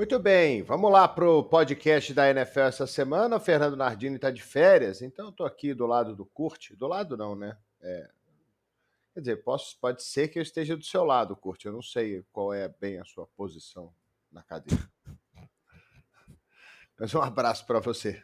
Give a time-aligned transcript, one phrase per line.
[0.00, 3.36] Muito bem, vamos lá para o podcast da NFL essa semana.
[3.36, 6.74] O Fernando Nardini está de férias, então eu estou aqui do lado do Curte.
[6.74, 7.54] Do lado não, né?
[7.82, 8.10] É...
[9.12, 11.66] Quer dizer, posso, pode ser que eu esteja do seu lado, Curte.
[11.66, 13.94] Eu não sei qual é bem a sua posição
[14.32, 14.90] na cadeira.
[16.98, 18.22] Mas um abraço para você.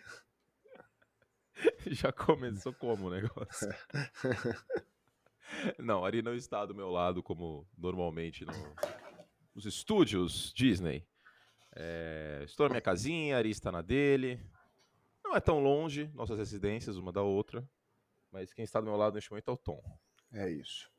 [1.88, 3.68] Já começou como o negócio?
[5.78, 8.74] não, Ari não está do meu lado como normalmente no,
[9.54, 11.06] nos estúdios Disney.
[11.78, 14.40] É, estou na minha casinha, Ari está na dele.
[15.22, 17.68] Não é tão longe, nossas residências, uma da outra.
[18.32, 19.82] Mas quem está do meu lado neste momento é o Tom.
[20.32, 20.90] É isso.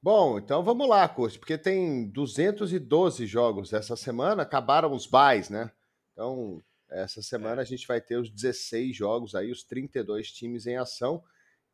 [0.00, 5.70] Bom, então vamos lá, Curte, porque tem 212 jogos essa semana, acabaram os buys, né?
[6.12, 7.62] Então, essa semana é.
[7.62, 11.22] a gente vai ter os 16 jogos aí, os 32 times em ação.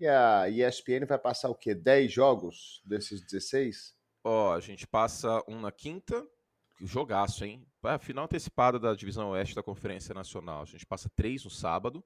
[0.00, 1.74] E a ESPN vai passar o quê?
[1.74, 3.94] 10 jogos desses 16?
[4.24, 6.26] Ó, a gente passa um na quinta,
[6.80, 7.66] jogaço, hein?
[7.82, 10.62] A final antecipada da divisão oeste da Conferência Nacional.
[10.62, 12.04] A gente passa três no sábado.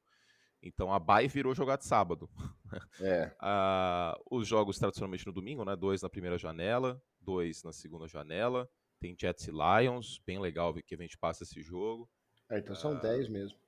[0.63, 2.29] Então a bye virou jogar de sábado.
[3.01, 3.35] É.
[3.41, 5.75] ah, os jogos tradicionalmente no domingo, né?
[5.75, 8.69] Dois na primeira janela, dois na segunda janela.
[9.01, 12.09] Tem Jets e Lions, bem legal ver que a gente passa esse jogo.
[12.51, 13.59] É, então são 10 ah, mesmo.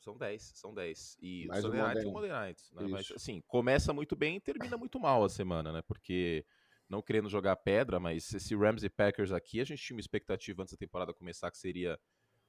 [0.00, 1.16] São 10, são 10.
[1.22, 2.62] E Mais o Sunday Night e o Monday Night.
[2.74, 2.86] Né?
[2.88, 5.80] Mas assim, começa muito bem e termina muito mal a semana, né?
[5.80, 6.44] Porque
[6.88, 10.62] não querendo jogar pedra, mas esse Rams e Packers aqui, a gente tinha uma expectativa
[10.62, 11.98] antes da temporada começar que seria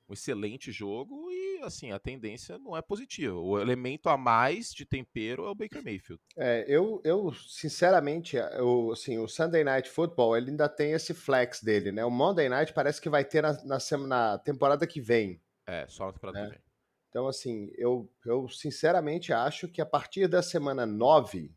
[0.08, 3.36] um excelente jogo e assim a tendência não é positiva.
[3.36, 6.22] O elemento a mais de tempero é o Baker Mayfield.
[6.38, 11.62] É, eu, eu sinceramente, eu, assim, o Sunday Night Football ele ainda tem esse flex
[11.62, 12.06] dele, né?
[12.06, 13.78] O Monday Night parece que vai ter na, na,
[14.08, 15.42] na temporada que vem.
[15.66, 16.46] É, só na temporada né?
[16.46, 16.66] que vem.
[17.10, 21.50] Então, assim, eu, eu sinceramente acho que a partir da semana 9,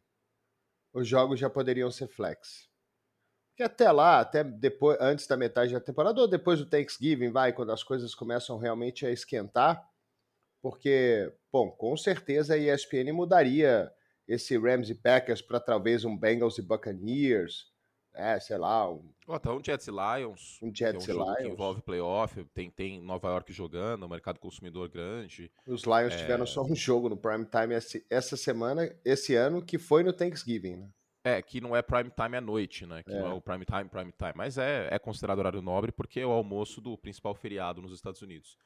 [0.92, 2.67] os jogos já poderiam ser flex
[3.58, 7.52] que até lá, até depois, antes da metade da temporada, ou depois do Thanksgiving, vai,
[7.52, 9.84] quando as coisas começam realmente a esquentar,
[10.62, 13.92] porque, bom, com certeza a ESPN mudaria
[14.28, 17.66] esse Rams e Packers para talvez um Bengals e Buccaneers,
[18.14, 18.88] né, sei lá.
[18.88, 20.60] Um, oh, até um Jets e Lions.
[20.62, 21.36] Um Jets é um e Lions.
[21.38, 25.50] que envolve playoff, tem, tem Nova York jogando, um mercado consumidor grande.
[25.66, 26.16] Os Lions é...
[26.16, 27.74] tiveram só um jogo no prime time
[28.08, 30.88] essa semana, esse ano, que foi no Thanksgiving, né?
[31.36, 33.02] É, que não é prime time à noite, né?
[33.02, 33.20] Que é.
[33.20, 34.32] não é o prime time, prime time.
[34.34, 38.22] Mas é, é considerado horário nobre porque é o almoço do principal feriado nos Estados
[38.22, 38.56] Unidos.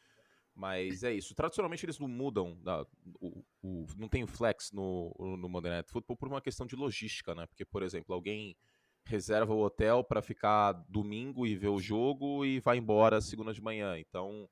[0.54, 1.34] Mas é isso.
[1.34, 2.86] Tradicionalmente eles não mudam, da,
[3.20, 7.34] o, o, não tem flex no, no Monday Night Football por uma questão de logística,
[7.34, 7.46] né?
[7.46, 8.54] Porque, por exemplo, alguém
[9.04, 13.62] reserva o hotel para ficar domingo e ver o jogo e vai embora segunda de
[13.62, 13.98] manhã.
[13.98, 14.48] Então,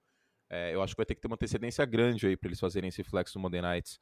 [0.49, 2.89] é, eu acho que vai ter que ter uma antecedência grande aí para eles fazerem
[2.89, 4.01] esse flex no Monday Night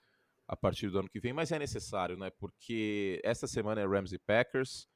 [0.48, 2.30] a partir do ano que vem, mas é necessário, né?
[2.30, 4.88] Porque essa semana é Rams e Packers.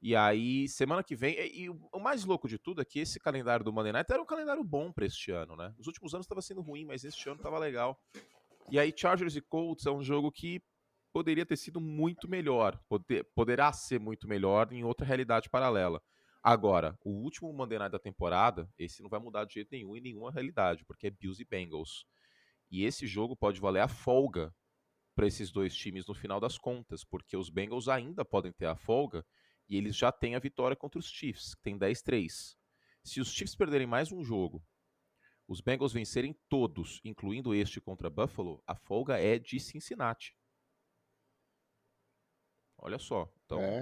[0.00, 1.34] E aí, semana que vem.
[1.34, 4.26] E, o mais louco de tudo é que esse calendário do Monday Night era um
[4.26, 5.74] calendário bom para este ano, né?
[5.76, 8.00] Nos últimos anos estava sendo ruim, mas este ano estava legal.
[8.70, 10.62] E aí, Chargers e Colts é um jogo que
[11.12, 12.78] poderia ter sido muito melhor.
[12.88, 16.00] Poder, poderá ser muito melhor em outra realidade paralela.
[16.40, 20.00] Agora, o último Monday Night da temporada, esse não vai mudar de jeito nenhum em
[20.00, 22.04] nenhuma realidade, porque é Bills e Bengals.
[22.70, 24.54] E esse jogo pode valer a folga
[25.14, 28.76] para esses dois times no final das contas, porque os Bengals ainda podem ter a
[28.76, 29.24] folga
[29.68, 32.56] e eles já têm a vitória contra os Chiefs, que tem 10-3.
[33.02, 34.64] Se os Chiefs perderem mais um jogo,
[35.46, 40.34] os Bengals vencerem todos, incluindo este contra Buffalo, a folga é de Cincinnati.
[42.78, 43.32] Olha só.
[43.44, 43.80] Então, é,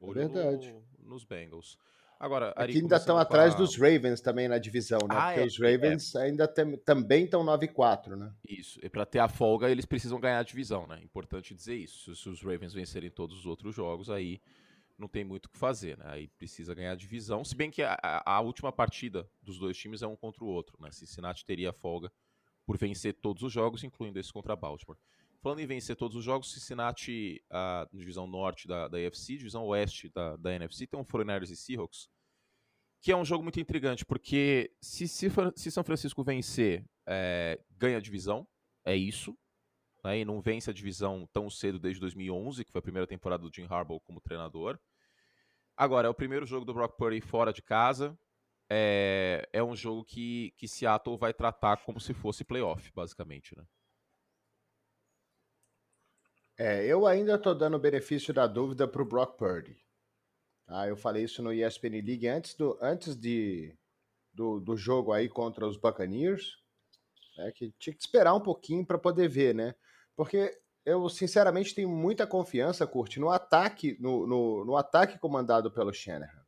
[0.00, 0.72] é verdade.
[0.98, 1.78] No, nos Bengals.
[2.22, 5.16] Agora, Ari, Aqui ainda estão atrás dos Ravens também na divisão, né?
[5.16, 5.58] Ah, Porque é, os.
[5.58, 6.22] Ravens é.
[6.22, 8.32] ainda tem, também estão 9-4, né?
[8.48, 8.78] Isso.
[8.80, 11.00] E para ter a folga, eles precisam ganhar a divisão, né?
[11.02, 12.14] Importante dizer isso.
[12.14, 14.40] Se os Ravens vencerem todos os outros jogos, aí
[14.96, 16.04] não tem muito o que fazer, né?
[16.06, 17.44] Aí precisa ganhar a divisão.
[17.44, 20.76] Se bem que a, a, última partida dos dois times é um contra o outro,
[20.80, 20.92] né?
[20.92, 22.08] Cincinnati teria a folga
[22.64, 24.96] por vencer todos os jogos, incluindo esse contra Baltimore.
[25.42, 30.08] Falando em vencer todos os jogos, Cincinnati, a divisão norte da, da AFC, divisão oeste
[30.08, 32.08] da, da NFC, tem um 49ers e Seahawks,
[33.00, 37.96] que é um jogo muito intrigante, porque se, se, se São Francisco vencer, é, ganha
[37.96, 38.46] a divisão,
[38.84, 39.36] é isso,
[40.04, 43.42] né, e não vence a divisão tão cedo desde 2011, que foi a primeira temporada
[43.42, 44.78] do Jim Harbaugh como treinador.
[45.76, 48.16] Agora, é o primeiro jogo do Brock Purdy fora de casa,
[48.70, 53.64] é, é um jogo que, que Seattle vai tratar como se fosse playoff, basicamente, né?
[56.58, 59.76] É, eu ainda estou dando o benefício da dúvida para o Brock Purdy.
[60.66, 60.86] Tá?
[60.86, 63.76] Eu falei isso no ESPN League antes do, antes de,
[64.32, 66.56] do, do jogo aí contra os Buccaneers,
[67.36, 69.74] né, que tinha que esperar um pouquinho para poder ver, né?
[70.14, 75.92] Porque eu sinceramente tenho muita confiança, Curte, no ataque, no, no, no ataque comandado pelo
[75.92, 76.42] Shanahan.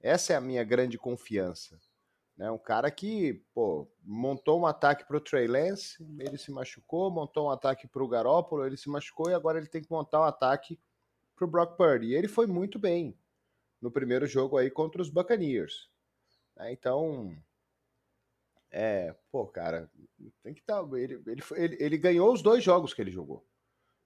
[0.00, 1.78] Essa é a minha grande confiança.
[2.38, 2.48] Né?
[2.50, 7.48] Um cara que pô, montou um ataque para o Trey Lance, ele se machucou, montou
[7.48, 10.24] um ataque para o Garoppolo, ele se machucou e agora ele tem que montar um
[10.24, 10.78] ataque
[11.34, 12.06] para o Brock Purdy.
[12.06, 13.18] E ele foi muito bem
[13.80, 15.90] no primeiro jogo aí contra os Buccaneers.
[16.54, 16.72] Né?
[16.72, 17.36] Então,
[18.70, 19.90] é, pô, cara,
[20.42, 20.80] tem que estar.
[20.92, 23.44] Ele, ele, ele, ele ganhou os dois jogos que ele jogou.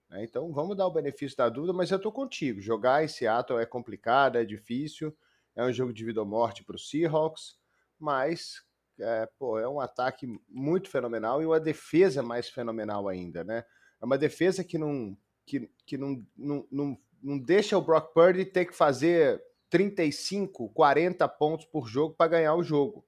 [0.09, 0.23] Né?
[0.23, 2.59] Então vamos dar o benefício da dúvida, mas eu tô contigo.
[2.59, 5.15] Jogar em Seattle é complicado, é difícil,
[5.55, 7.61] é um jogo de vida ou morte para os Seahawks
[7.99, 8.63] mas
[8.99, 13.63] é, pô, é um ataque muito fenomenal e uma defesa mais fenomenal ainda, né?
[14.01, 18.45] É uma defesa que não, que, que não, não, não, não deixa o Brock Purdy
[18.45, 23.07] ter que fazer 35, 40 pontos por jogo para ganhar o jogo.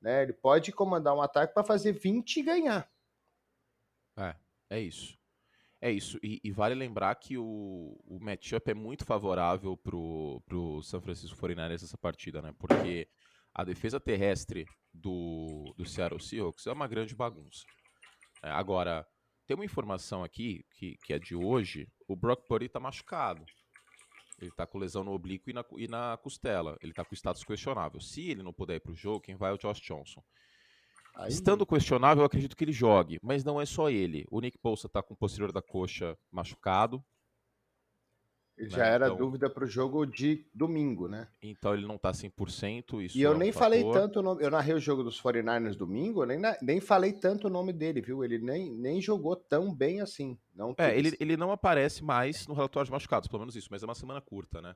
[0.00, 0.22] Né?
[0.22, 2.90] Ele pode comandar um ataque para fazer 20 e ganhar.
[4.16, 4.34] É,
[4.70, 5.18] é isso.
[5.80, 6.18] É isso.
[6.22, 11.36] E, e vale lembrar que o, o matchup é muito favorável pro, pro San Francisco
[11.36, 12.54] 49ers essa partida, né?
[12.58, 13.08] Porque
[13.56, 17.64] a defesa terrestre do, do Seattle Seahawks é uma grande bagunça.
[18.42, 19.06] É, agora,
[19.46, 23.42] tem uma informação aqui, que, que é de hoje, o Brock Purdy está machucado.
[24.38, 26.76] Ele está com lesão no oblíquo e na, e na costela.
[26.82, 27.98] Ele está com status questionável.
[27.98, 30.22] Se ele não puder ir para o jogo, quem vai é o Josh Johnson.
[31.14, 31.30] Aí...
[31.30, 34.26] Estando questionável, eu acredito que ele jogue, mas não é só ele.
[34.30, 37.02] O Nick Bolsa está com o posterior da coxa machucado,
[38.56, 38.76] ele né?
[38.76, 41.28] já era então, dúvida para o jogo de domingo, né?
[41.42, 43.04] Então ele não está 100%.
[43.04, 43.64] Isso e eu é um nem fator.
[43.64, 44.42] falei tanto o nome.
[44.42, 48.24] Eu narrei o jogo dos 49ers domingo, nem, nem falei tanto o nome dele, viu?
[48.24, 50.38] Ele nem, nem jogou tão bem assim.
[50.54, 53.82] Não é, ele, ele não aparece mais no relatório de machucados, pelo menos isso, mas
[53.82, 54.74] é uma semana curta, né?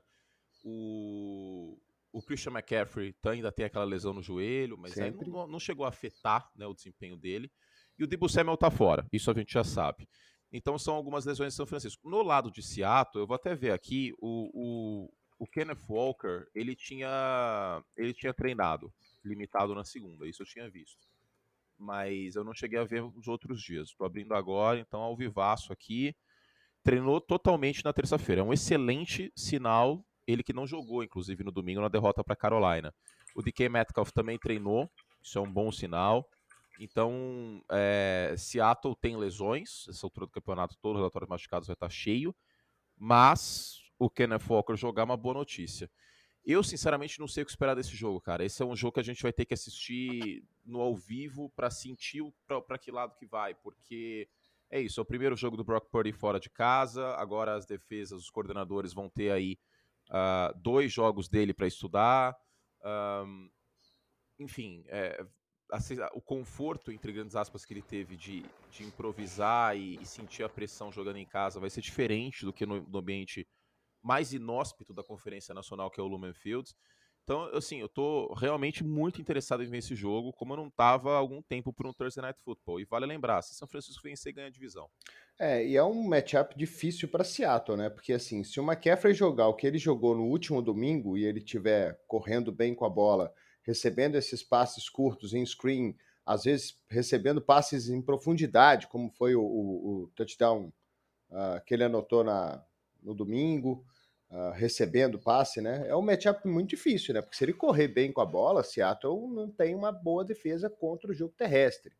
[0.63, 1.75] O,
[2.13, 5.89] o Christian McCaffrey ainda tem aquela lesão no joelho, mas aí não, não, chegou a
[5.89, 7.51] afetar né, o desempenho dele.
[7.97, 10.07] E o Debo Samuel tá fora, isso a gente já sabe.
[10.51, 12.09] Então são algumas lesões em São Francisco.
[12.09, 16.75] No lado de Seattle, eu vou até ver aqui, o, o, o Kenneth Walker, ele
[16.75, 18.93] tinha, ele tinha treinado,
[19.23, 21.07] limitado na segunda, isso eu tinha visto.
[21.77, 23.89] Mas eu não cheguei a ver os outros dias.
[23.89, 26.15] Estou abrindo agora, então ao vivaço aqui.
[26.83, 28.41] Treinou totalmente na terça-feira.
[28.41, 32.93] É um excelente sinal, ele que não jogou, inclusive, no domingo na derrota para Carolina.
[33.33, 34.91] O DK Metcalf também treinou,
[35.23, 36.29] isso é um bom sinal.
[36.79, 41.73] Então, é, Seattle tem lesões, essa altura do campeonato, todo o relatório de machucados vai
[41.73, 42.35] estar cheio,
[42.97, 45.89] mas o Kenneth Walker jogar é uma boa notícia.
[46.43, 48.43] Eu, sinceramente, não sei o que esperar desse jogo, cara.
[48.43, 51.69] Esse é um jogo que a gente vai ter que assistir no ao vivo para
[51.69, 52.23] sentir
[52.67, 54.27] para que lado que vai, porque
[54.69, 58.21] é isso, é o primeiro jogo do Brock Purdy fora de casa, agora as defesas,
[58.21, 59.59] os coordenadores vão ter aí
[60.09, 62.35] uh, dois jogos dele para estudar.
[62.83, 63.51] Um,
[64.39, 65.23] enfim, é,
[66.13, 70.49] o conforto, entre grandes aspas, que ele teve de, de improvisar e, e, sentir a
[70.49, 73.47] pressão jogando em casa vai ser diferente do que no, no, ambiente
[74.01, 76.75] mais inóspito da Conferência Nacional, que é o Lumen Fields.
[77.23, 81.13] Então, assim, eu tô realmente muito interessado em ver esse jogo, como eu não estava
[81.13, 82.81] há algum tempo por um Thursday Night Football.
[82.81, 84.89] E vale lembrar, se São Francisco vencer, ganha a divisão.
[85.39, 87.89] É, e é um matchup difícil para Seattle, né?
[87.89, 91.39] Porque, assim, se o McCaffrey jogar o que ele jogou no último domingo e ele
[91.39, 93.31] tiver correndo bem com a bola
[93.63, 99.41] recebendo esses passes curtos em screen, às vezes recebendo passes em profundidade, como foi o,
[99.41, 100.71] o, o touchdown
[101.29, 102.63] uh, que ele anotou na,
[103.01, 103.85] no domingo,
[104.29, 105.87] uh, recebendo passe, né?
[105.87, 107.21] É um matchup muito difícil, né?
[107.21, 111.11] Porque se ele correr bem com a bola, Seattle não tem uma boa defesa contra
[111.11, 111.93] o jogo terrestre.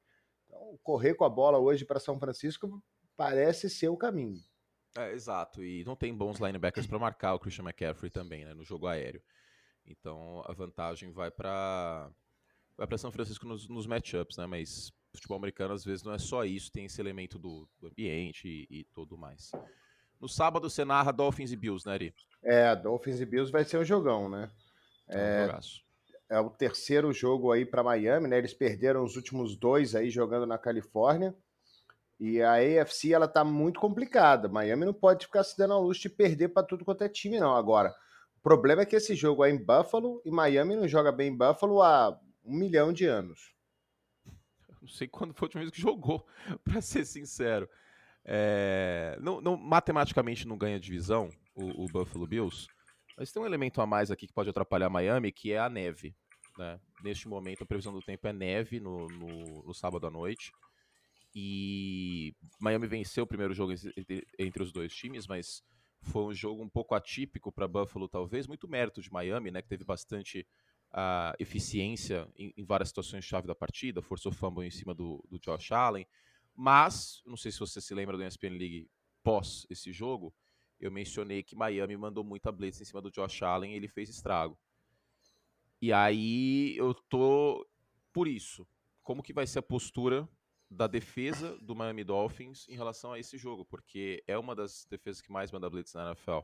[0.45, 2.81] Então, correr com a bola hoje para São Francisco
[3.15, 4.41] parece ser o caminho.
[4.97, 8.63] É, exato, e não tem bons linebackers para marcar o Christian McCaffrey também, né, no
[8.65, 9.21] jogo aéreo.
[9.85, 12.09] Então a vantagem vai para
[12.77, 14.45] vai para São Francisco nos, nos matchups, né?
[14.45, 18.47] Mas futebol americano às vezes não é só isso, tem esse elemento do, do ambiente
[18.47, 19.51] e, e, tudo mais.
[20.19, 22.15] No sábado você narra Dolphins e Bills, né, Ari?
[22.43, 24.49] É, Dolphins e Bills vai ser um jogão, né?
[25.09, 25.49] É,
[26.29, 28.37] é, é o terceiro jogo aí para Miami, né?
[28.37, 31.35] Eles perderam os últimos dois aí jogando na Califórnia.
[32.19, 34.47] E a AFC ela tá muito complicada.
[34.47, 37.39] Miami não pode ficar se dando a luz de perder para tudo quanto é time,
[37.39, 37.55] não.
[37.55, 37.95] Agora,
[38.41, 41.37] o problema é que esse jogo é em Buffalo e Miami não joga bem em
[41.37, 43.53] Buffalo há um milhão de anos.
[44.81, 46.25] Não sei quando foi a última vez que jogou,
[46.65, 47.69] para ser sincero.
[48.25, 49.15] É...
[49.21, 52.67] Não, não, matematicamente não ganha divisão o, o, Buffalo Bills,
[53.15, 56.15] mas tem um elemento a mais aqui que pode atrapalhar Miami, que é a neve.
[56.57, 56.79] Né?
[57.03, 60.51] Neste momento, a previsão do tempo é neve no, no, no sábado à noite.
[61.35, 65.63] E Miami venceu o primeiro jogo entre, entre os dois times, mas
[66.01, 69.67] foi um jogo um pouco atípico para Buffalo, talvez, muito mérito de Miami, né, que
[69.67, 70.47] teve bastante
[70.91, 75.39] uh, eficiência em, em, várias situações chave da partida, forçou fumble em cima do, do
[75.39, 76.07] Josh Allen,
[76.55, 78.89] mas, não sei se você se lembra do ESPN League
[79.23, 80.33] pós esse jogo,
[80.79, 84.09] eu mencionei que Miami mandou muita blitz em cima do Josh Allen e ele fez
[84.09, 84.57] estrago.
[85.81, 87.67] E aí eu tô
[88.11, 88.67] por isso,
[89.01, 90.27] como que vai ser a postura
[90.71, 93.65] da defesa do Miami Dolphins em relação a esse jogo?
[93.65, 96.39] Porque é uma das defesas que mais manda blitz na NFL.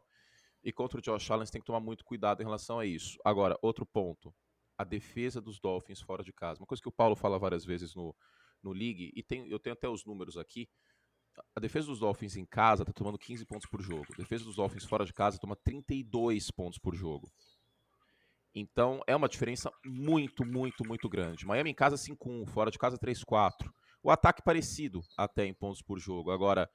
[0.62, 3.18] E contra o Josh Allen, você tem que tomar muito cuidado em relação a isso.
[3.24, 4.36] Agora, outro ponto.
[4.78, 6.60] A defesa dos Dolphins fora de casa.
[6.60, 8.14] Uma coisa que o Paulo fala várias vezes no,
[8.62, 10.70] no League, e tem, eu tenho até os números aqui.
[11.56, 14.06] A defesa dos Dolphins em casa está tomando 15 pontos por jogo.
[14.14, 17.32] A defesa dos Dolphins fora de casa toma 32 pontos por jogo.
[18.54, 21.46] Então é uma diferença muito, muito, muito grande.
[21.46, 23.72] Miami em casa 5-1, fora de casa 3-4.
[24.08, 26.32] O ataque parecido até em pontos por jogo.
[26.32, 26.70] Agora,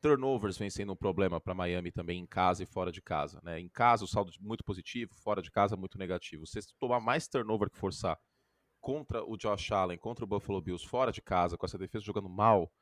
[0.00, 3.38] turnovers vem sendo um problema para Miami também em casa e fora de casa.
[3.42, 3.60] Né?
[3.60, 6.46] Em casa o saldo muito positivo, fora de casa muito negativo.
[6.46, 8.18] Se tomar mais turnover que forçar
[8.80, 12.26] contra o Josh Allen, contra o Buffalo Bills fora de casa, com essa defesa jogando
[12.30, 12.72] mal,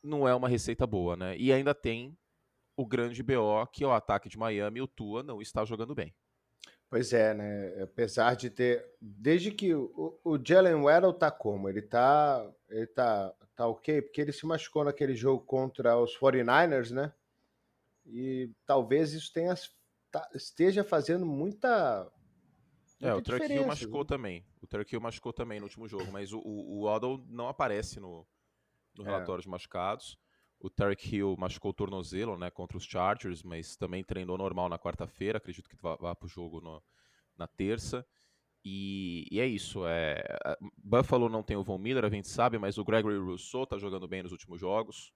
[0.00, 1.36] não é uma receita boa, né?
[1.36, 2.16] E ainda tem
[2.76, 6.14] o grande BO, que é o ataque de Miami, o Tua não está jogando bem.
[6.92, 7.82] Pois é, né?
[7.84, 8.84] Apesar de ter.
[9.00, 11.66] Desde que o, o Jalen Waddle tá como?
[11.66, 12.46] Ele tá.
[12.68, 14.02] Ele tá, tá ok?
[14.02, 17.10] Porque ele se machucou naquele jogo contra os 49ers, né?
[18.04, 19.54] E talvez isso tenha,
[20.10, 22.12] tá, esteja fazendo muita.
[23.00, 24.06] muita é, o Turkey machucou né?
[24.06, 24.46] também.
[24.60, 28.26] O Turkey machucou também no último jogo, mas o, o, o Waddle não aparece no,
[28.98, 29.06] no é.
[29.06, 29.44] relatório é.
[29.44, 30.18] de machucados.
[30.62, 34.78] O Tarek Hill machucou o tornozelo né, contra os Chargers, mas também treinou normal na
[34.78, 35.38] quarta-feira.
[35.38, 36.80] Acredito que vá, vá para o jogo no,
[37.36, 38.06] na terça.
[38.64, 39.84] E, e, é isso.
[39.84, 40.22] É,
[40.78, 44.06] Buffalo não tem o Von Miller, a gente sabe, mas o Gregory Rousseau está jogando
[44.06, 45.12] bem nos últimos jogos.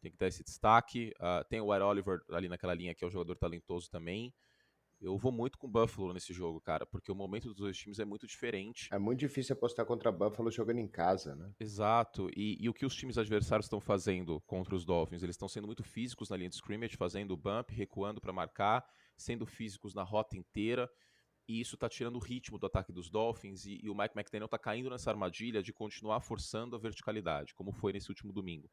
[0.00, 1.12] Tem que dar esse destaque.
[1.20, 4.34] Uh, tem o Ed Oliver ali naquela linha, que é um jogador talentoso também.
[5.00, 7.98] Eu vou muito com o Buffalo nesse jogo, cara, porque o momento dos dois times
[7.98, 8.88] é muito diferente.
[8.92, 11.50] É muito difícil apostar contra Buffalo jogando em casa, né?
[11.58, 12.28] Exato.
[12.36, 15.22] E, e o que os times adversários estão fazendo contra os Dolphins?
[15.22, 18.84] Eles estão sendo muito físicos na linha de scrimmage, fazendo bump, recuando para marcar,
[19.16, 20.90] sendo físicos na rota inteira.
[21.48, 23.64] E isso está tirando o ritmo do ataque dos Dolphins.
[23.64, 27.72] E, e o Mike McDaniel está caindo nessa armadilha de continuar forçando a verticalidade, como
[27.72, 28.70] foi nesse último domingo.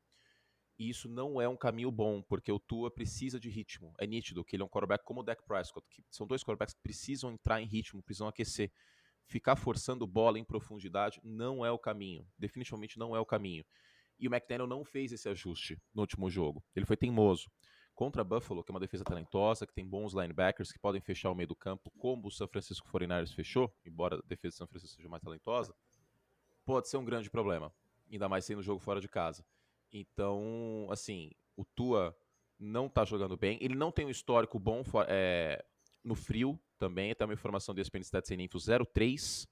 [0.78, 3.94] E isso não é um caminho bom, porque o Tua precisa de ritmo.
[4.00, 6.76] É nítido que ele é um quarterback como o Dak Prescott, que são dois quarterbacks
[6.76, 8.72] que precisam entrar em ritmo, precisam aquecer.
[9.26, 12.26] Ficar forçando bola em profundidade não é o caminho.
[12.38, 13.66] Definitivamente não é o caminho.
[14.20, 16.64] E o McDaniel não fez esse ajuste no último jogo.
[16.76, 17.50] Ele foi teimoso.
[17.94, 21.36] Contra Buffalo, que é uma defesa talentosa, que tem bons linebackers que podem fechar o
[21.36, 24.96] meio do campo, como o San Francisco 49ers fechou, embora a defesa do San Francisco
[24.96, 25.76] seja mais talentosa,
[26.64, 27.74] pode ser um grande problema.
[28.12, 29.44] Ainda mais sendo um jogo fora de casa.
[29.92, 32.16] Então, assim, o Tua
[32.60, 33.58] não tá jogando bem.
[33.62, 35.64] Ele não tem um histórico bom é,
[36.04, 37.14] no frio também.
[37.14, 39.48] Tem uma informação do ESPN Stats sem Info 03.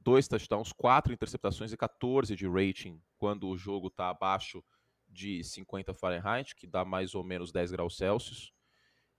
[0.00, 4.64] Dois touchdowns, quatro interceptações e 14 de rating quando o jogo tá abaixo
[5.08, 8.52] de 50 Fahrenheit, que dá mais ou menos 10 graus Celsius.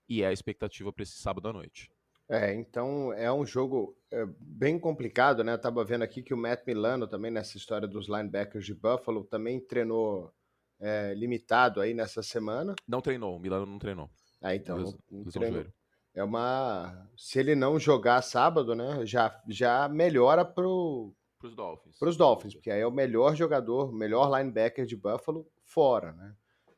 [0.08, 1.90] E é a expectativa para esse sábado à noite.
[2.28, 5.52] É, então é um jogo é, bem complicado, né?
[5.52, 9.24] Eu tava vendo aqui que o Matt Milano também nessa história dos linebackers de Buffalo
[9.24, 10.32] também treinou
[10.80, 12.74] é, limitado aí nessa semana.
[12.88, 14.10] Não treinou, o Milano não treinou.
[14.40, 14.78] Ah, então.
[14.78, 15.66] não, não treinou.
[16.14, 17.08] É uma.
[17.16, 19.04] Se ele não jogar sábado, né?
[19.06, 21.12] Já, já melhora pro.
[21.38, 21.98] Pros Dolphins.
[21.98, 26.34] Pros Dolphins, porque aí é o melhor jogador, melhor linebacker de Buffalo fora, né?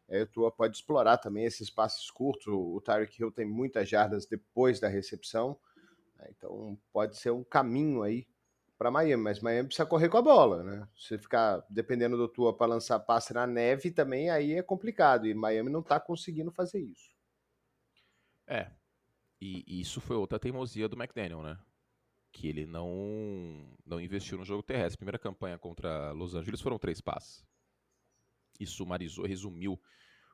[0.09, 2.47] Aí o Tua pode explorar também esses passes curtos.
[2.47, 5.59] O Tyreek Hill tem muitas jardas depois da recepção.
[6.19, 6.29] Né?
[6.37, 8.27] Então pode ser um caminho aí
[8.83, 10.89] para Miami, mas Miami precisa correr com a bola, né?
[10.97, 15.33] Se ficar dependendo do Tua para lançar passe na neve também aí é complicado e
[15.33, 17.15] Miami não está conseguindo fazer isso.
[18.45, 18.73] É.
[19.41, 21.57] E isso foi outra teimosia do McDaniel, né?
[22.33, 24.99] Que ele não não investiu no jogo terrestre.
[24.99, 27.47] Primeira campanha contra Los Angeles foram três passes.
[28.59, 29.81] E sumarizou, resumiu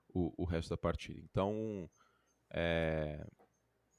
[0.09, 1.21] o, o resto da partida.
[1.21, 1.88] Então,
[2.50, 3.26] é,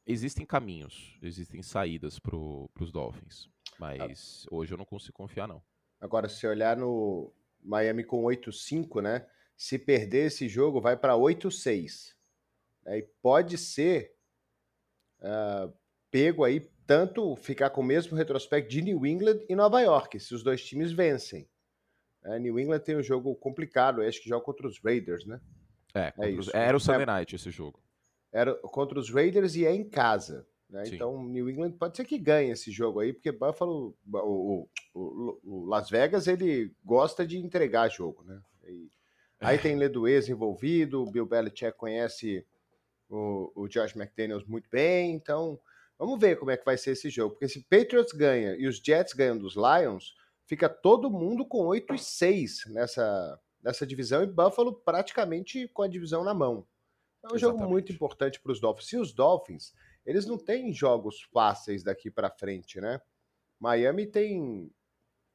[0.08, 3.48] existem caminhos, existem saídas para os Dolphins.
[3.79, 4.55] Mas ah.
[4.55, 5.62] hoje eu não consigo confiar, não.
[6.00, 7.33] Agora, se olhar no
[7.63, 9.25] Miami com 8-5, né?
[9.55, 12.13] Se perder esse jogo, vai para 8-6.
[12.88, 14.15] E pode ser
[15.21, 15.74] uh,
[16.09, 20.33] pego aí tanto ficar com o mesmo retrospecto de New England e Nova York, se
[20.33, 21.48] os dois times vencem.
[22.24, 25.39] É, New England tem um jogo complicado, acho que joga contra os Raiders, né?
[25.93, 27.81] É, é os, era o Sunday é, Night esse jogo.
[28.31, 30.48] Era contra os Raiders e é em casa.
[30.69, 30.83] Né?
[30.88, 35.65] Então, New England pode ser que ganhe esse jogo aí, porque Buffalo, o, o, o
[35.65, 38.39] Las Vegas, ele gosta de entregar jogo, né?
[38.67, 38.88] E
[39.39, 42.45] aí tem Leduez envolvido, o Bill Belichick conhece
[43.09, 45.59] o, o Josh McDaniels muito bem, então
[45.97, 48.77] vamos ver como é que vai ser esse jogo, porque se Patriots ganha e os
[48.77, 50.13] Jets ganham dos Lions,
[50.45, 55.88] fica todo mundo com 8 e 6 nessa, nessa divisão e Buffalo praticamente com a
[55.88, 56.67] divisão na mão.
[57.23, 57.39] É um Exatamente.
[57.39, 58.88] jogo muito importante para os Dolphins.
[58.88, 59.73] Se os Dolphins
[60.06, 63.01] eles não têm jogos fáceis daqui para frente, né?
[63.60, 64.72] Miami tem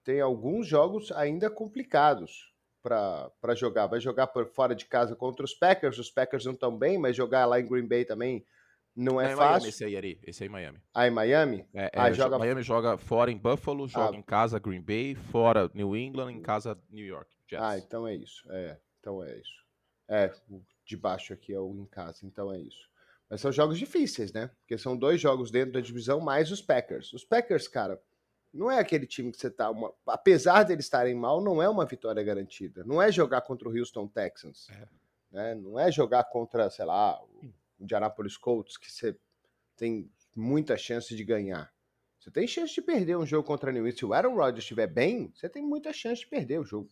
[0.05, 2.53] tem alguns jogos ainda complicados
[2.83, 3.87] para jogar.
[3.87, 5.99] Vai jogar por fora de casa contra os Packers.
[5.99, 8.45] Os Packers não estão bem, mas jogar lá em Green Bay também
[8.95, 9.47] não é, é fácil.
[9.47, 10.21] Miami, esse aí, Ari.
[10.23, 10.79] Esse aí, Miami.
[10.93, 11.67] Ah, em Miami?
[11.75, 12.39] É, ah, é, joga...
[12.39, 14.19] Miami joga fora em Buffalo, joga ah.
[14.19, 17.35] em casa Green Bay, fora New England, em casa New York.
[17.49, 17.65] Jets.
[17.65, 18.43] Ah, então é isso.
[18.51, 19.65] É, então é isso.
[20.09, 22.91] É, o de baixo aqui é o em casa, então é isso.
[23.35, 24.49] Mas são jogos difíceis, né?
[24.61, 27.13] Porque são dois jogos dentro da divisão, mais os Packers.
[27.13, 28.01] Os Packers, cara,
[28.53, 29.73] não é aquele time que você tá.
[29.73, 29.93] Uma...
[30.07, 32.85] Apesar de eles estarem mal, não é uma vitória garantida.
[32.85, 34.69] Não é jogar contra o Houston Texans.
[34.71, 34.89] É.
[35.33, 35.55] Né?
[35.57, 39.19] Não é jogar contra, sei lá, o Indianapolis Colts, que você
[39.77, 41.75] tem muita chance de ganhar.
[42.21, 43.99] Você tem chance de perder um jogo contra o New England.
[43.99, 46.89] Se o Aaron Rodgers estiver bem, você tem muita chance de perder o jogo.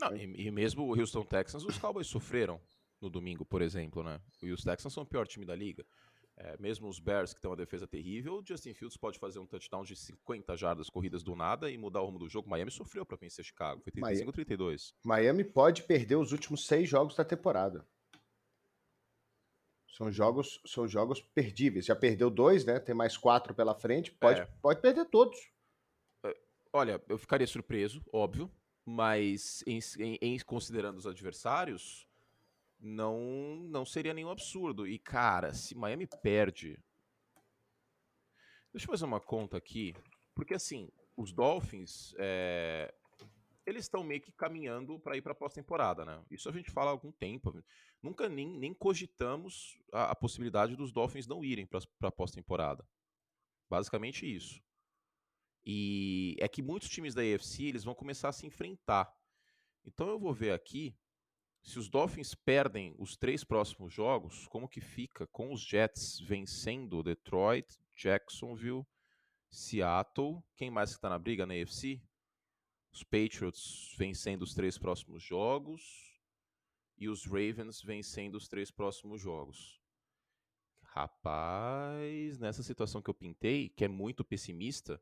[0.00, 2.58] Não, e, e, mesmo o Houston Texans, os Cowboys sofreram
[3.00, 4.20] no domingo, por exemplo, né?
[4.42, 5.84] E os Texans são o pior time da liga.
[6.40, 9.46] É, mesmo os Bears, que tem uma defesa terrível, o Justin Fields pode fazer um
[9.46, 12.48] touchdown de 50 jardas corridas do nada e mudar o rumo do jogo.
[12.48, 14.94] Miami sofreu para vencer Chicago, foi 35 32.
[15.04, 17.84] Miami pode perder os últimos seis jogos da temporada.
[19.88, 21.86] São jogos, são jogos perdíveis.
[21.86, 22.78] Já perdeu dois, né?
[22.78, 24.12] Tem mais quatro pela frente.
[24.12, 24.46] Pode, é.
[24.62, 25.36] pode perder todos.
[26.24, 26.36] É,
[26.72, 28.48] olha, eu ficaria surpreso, óbvio,
[28.86, 32.07] mas em, em, em considerando os adversários,
[32.80, 34.86] não não seria nenhum absurdo.
[34.86, 36.78] E, cara, se Miami perde.
[38.72, 39.94] Deixa eu fazer uma conta aqui.
[40.34, 42.14] Porque, assim, os Dolphins.
[42.18, 42.94] É...
[43.66, 46.24] Eles estão meio que caminhando para ir para a pós-temporada, né?
[46.30, 47.62] Isso a gente fala há algum tempo.
[48.02, 52.88] Nunca nem, nem cogitamos a, a possibilidade dos Dolphins não irem para a pós-temporada.
[53.68, 54.62] Basicamente isso.
[55.66, 59.14] E é que muitos times da AFC eles vão começar a se enfrentar.
[59.84, 60.96] Então eu vou ver aqui
[61.62, 67.02] se os Dolphins perdem os três próximos jogos, como que fica com os Jets vencendo
[67.02, 68.86] Detroit, Jacksonville,
[69.50, 72.02] Seattle, quem mais que está na briga na AFC?
[72.92, 76.20] Os Patriots vencendo os três próximos jogos
[76.96, 79.80] e os Ravens vencendo os três próximos jogos.
[80.82, 85.00] Rapaz, nessa situação que eu pintei, que é muito pessimista,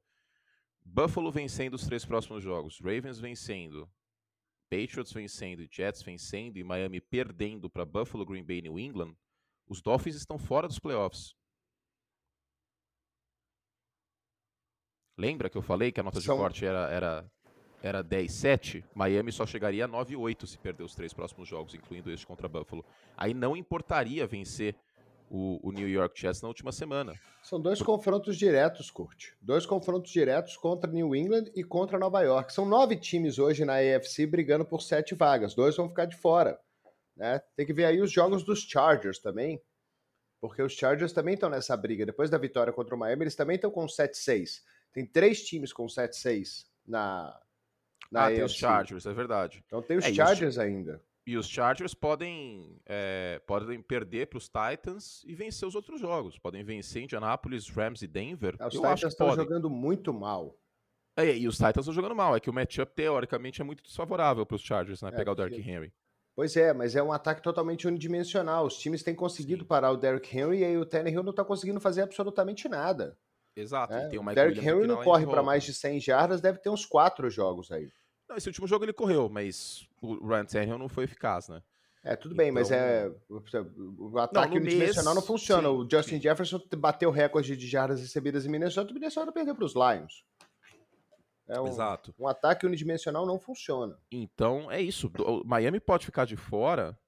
[0.85, 3.91] Buffalo vencendo os três próximos jogos, Ravens vencendo,
[4.69, 9.15] Patriots vencendo, Jets vencendo e Miami perdendo para Buffalo, Green Bay e New England,
[9.69, 11.35] os Dolphins estão fora dos playoffs.
[15.19, 16.35] Lembra que eu falei que a nota São...
[16.35, 17.33] de corte era, era,
[17.83, 18.85] era 10-7?
[18.95, 22.85] Miami só chegaria a 9-8 se perder os três próximos jogos, incluindo este contra Buffalo.
[23.17, 24.77] Aí não importaria vencer
[25.31, 27.15] o, o, New York Jets na última semana.
[27.43, 27.87] São dois Por...
[27.87, 29.33] confrontos diretos, Kurt.
[29.41, 32.53] Dois confrontos diretos contra New England e contra Nova York.
[32.53, 35.55] São nove times hoje na AFC brigando por sete vagas.
[35.55, 36.59] Dois vão ficar de fora.
[37.17, 37.41] Né?
[37.57, 39.61] Tem que ver aí os jogos dos Chargers também,
[40.41, 42.05] porque os Chargers também estão nessa briga.
[42.05, 44.63] Depois da vitória contra o Miami, eles também estão com 7-6.
[44.93, 47.39] Tem três times com 7-6 na,
[48.11, 48.35] na ah, AFC.
[48.35, 49.65] tem os Chargers, é verdade.
[49.67, 50.59] Então tem os é, Chargers os...
[50.59, 51.03] ainda.
[51.27, 56.39] E os Chargers podem, é, podem perder para os Titans e vencer os outros jogos.
[56.39, 58.55] Podem vencer Indianapolis, Rams e Denver.
[58.61, 60.57] É, os Eu Titans estão jogando muito mal.
[61.17, 62.37] É, e os Titans estão jogando mal.
[62.37, 65.09] É que o matchup, teoricamente, é muito desfavorável para os Chargers, né?
[65.09, 65.93] É, pegar o Derrick Henry.
[66.37, 68.65] Pois é, mas é um ataque totalmente unidimensional.
[68.65, 69.69] Os times têm conseguido Sim.
[69.69, 73.19] parar o Derrick Henry e aí o Tannehill não está conseguindo fazer absolutamente nada.
[73.57, 73.95] Exato.
[73.95, 77.29] É, o Derrick Henry não corre para mais de 100 jardas, deve ter uns quatro
[77.31, 77.91] jogos aí.
[78.29, 81.63] Não, esse último jogo ele correu, mas o Ryan Tannehill não foi eficaz, né?
[82.03, 82.63] É, tudo bem, então...
[82.63, 83.13] mas é.
[83.29, 85.69] O ataque não, unidimensional mês, não funciona.
[85.69, 86.21] Sim, o Justin sim.
[86.21, 90.25] Jefferson bateu recorde de jardas recebidas em Minnesota e o Minnesota perdeu para os Lions.
[91.49, 92.15] É um, Exato.
[92.19, 93.99] Um ataque unidimensional não funciona.
[94.11, 95.11] Então é isso.
[95.19, 96.99] O Miami pode ficar de fora,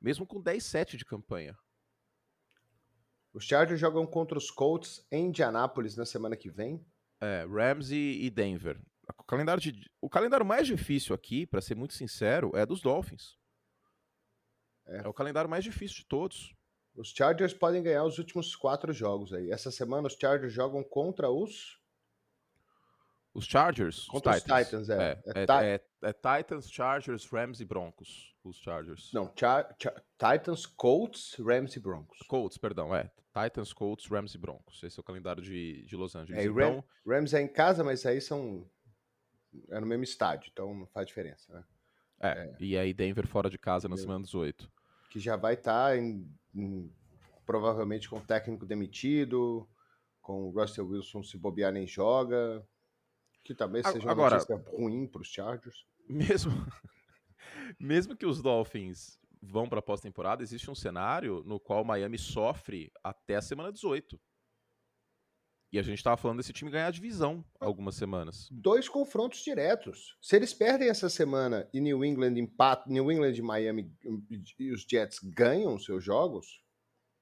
[0.00, 1.56] mesmo com 10-7 de campanha.
[3.32, 6.84] Os Chargers jogam contra os Colts em Indianápolis na semana que vem.
[7.20, 8.78] É, Rams e Denver.
[9.18, 13.36] O calendário, de, o calendário mais difícil aqui, para ser muito sincero, é dos Dolphins.
[14.86, 14.98] É.
[14.98, 15.08] é.
[15.08, 16.54] o calendário mais difícil de todos.
[16.96, 19.50] Os Chargers podem ganhar os últimos quatro jogos aí.
[19.50, 21.80] Essa semana os Chargers jogam contra os.
[23.32, 24.06] Os Chargers?
[24.06, 25.20] Contra os Titans, Titans é.
[25.26, 25.80] É, é, é.
[26.02, 28.32] é, Titans, Chargers, Rams e Broncos.
[28.44, 29.10] Os Chargers.
[29.12, 29.76] Não, Char
[30.16, 32.18] Titans, Colts, Rams e Broncos.
[32.28, 33.10] Colts, perdão, é.
[33.32, 34.80] Titans, Colts, Rams e Broncos.
[34.84, 36.40] Esse é o calendário de, de Los Angeles.
[36.40, 36.84] É, então...
[37.04, 38.70] Rams é em casa, mas aí são
[39.70, 41.64] é no mesmo estádio, então não faz diferença, né?
[42.20, 42.56] É, é.
[42.60, 44.70] e aí Denver fora de casa na semana 18.
[45.10, 46.92] Que já vai estar tá em, em,
[47.44, 49.68] provavelmente com o técnico demitido,
[50.22, 52.66] com o Russell Wilson se bobear nem joga,
[53.42, 55.86] que também seja Agora, uma notícia ruim para os Chargers.
[56.08, 56.50] Mesmo,
[57.78, 62.90] mesmo que os Dolphins vão para a pós-temporada, existe um cenário no qual Miami sofre
[63.02, 64.18] até a semana 18.
[65.74, 68.46] E a gente estava falando desse time ganhar a divisão algumas semanas.
[68.48, 70.16] Dois confrontos diretos.
[70.22, 73.92] Se eles perdem essa semana e New England empata, New England e Miami
[74.56, 76.62] e os Jets ganham seus jogos,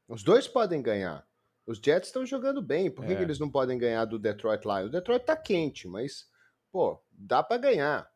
[0.07, 1.27] os dois podem ganhar.
[1.67, 2.91] Os Jets estão jogando bem.
[2.91, 3.17] Por que, é.
[3.17, 4.89] que, eles não podem ganhar do Detroit Lions?
[4.89, 6.29] O Detroit tá quente, mas
[6.71, 8.07] pô, dá para ganhar,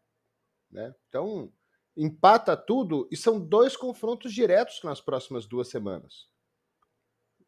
[0.71, 0.95] né?
[1.09, 1.51] Então,
[1.97, 6.29] empata tudo e são dois confrontos diretos nas próximas duas semanas.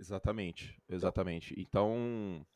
[0.00, 1.54] Exatamente, exatamente.
[1.60, 2.46] Então,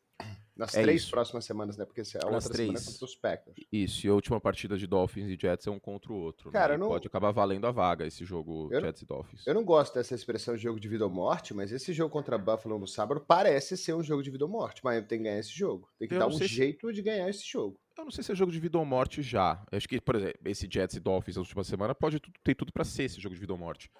[0.56, 1.11] nas é três isso.
[1.11, 1.85] próximas semanas, né?
[1.85, 2.68] Porque a outra Nas três.
[2.68, 3.56] semana é contra os Packers.
[3.72, 6.50] Isso, e a última partida de Dolphins e Jets é um contra o outro.
[6.50, 6.52] Né?
[6.52, 6.78] Cara, né?
[6.78, 6.88] não...
[6.88, 9.06] Pode acabar valendo a vaga esse jogo eu Jets não...
[9.06, 9.46] e Dolphins.
[9.46, 12.37] Eu não gosto dessa expressão de jogo de vida ou morte, mas esse jogo contra
[12.37, 14.82] Buffalo no sábado parece ser um jogo de vida ou morte.
[14.85, 15.88] Mas tem que ganhar esse jogo.
[15.98, 16.92] Tem que eu dar um jeito se...
[16.92, 17.78] de ganhar esse jogo.
[17.96, 19.62] Eu não sei se é jogo de vida ou morte já.
[19.70, 22.72] Eu acho que, por exemplo, esse Jets e Dolphins na última semana pode ter tudo
[22.72, 23.90] para ser esse jogo de vida ou morte.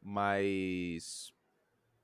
[0.00, 1.33] Mas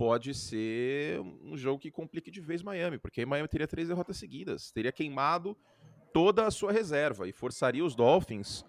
[0.01, 4.71] pode ser um jogo que complique de vez Miami, porque Miami teria três derrotas seguidas,
[4.71, 5.55] teria queimado
[6.11, 8.65] toda a sua reserva e forçaria os Dolphins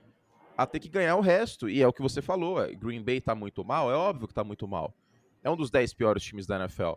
[0.57, 1.69] a ter que ganhar o resto.
[1.69, 4.33] E é o que você falou, é, Green Bay tá muito mal, é óbvio que
[4.33, 4.93] tá muito mal.
[5.41, 6.95] É um dos dez piores times da NFL.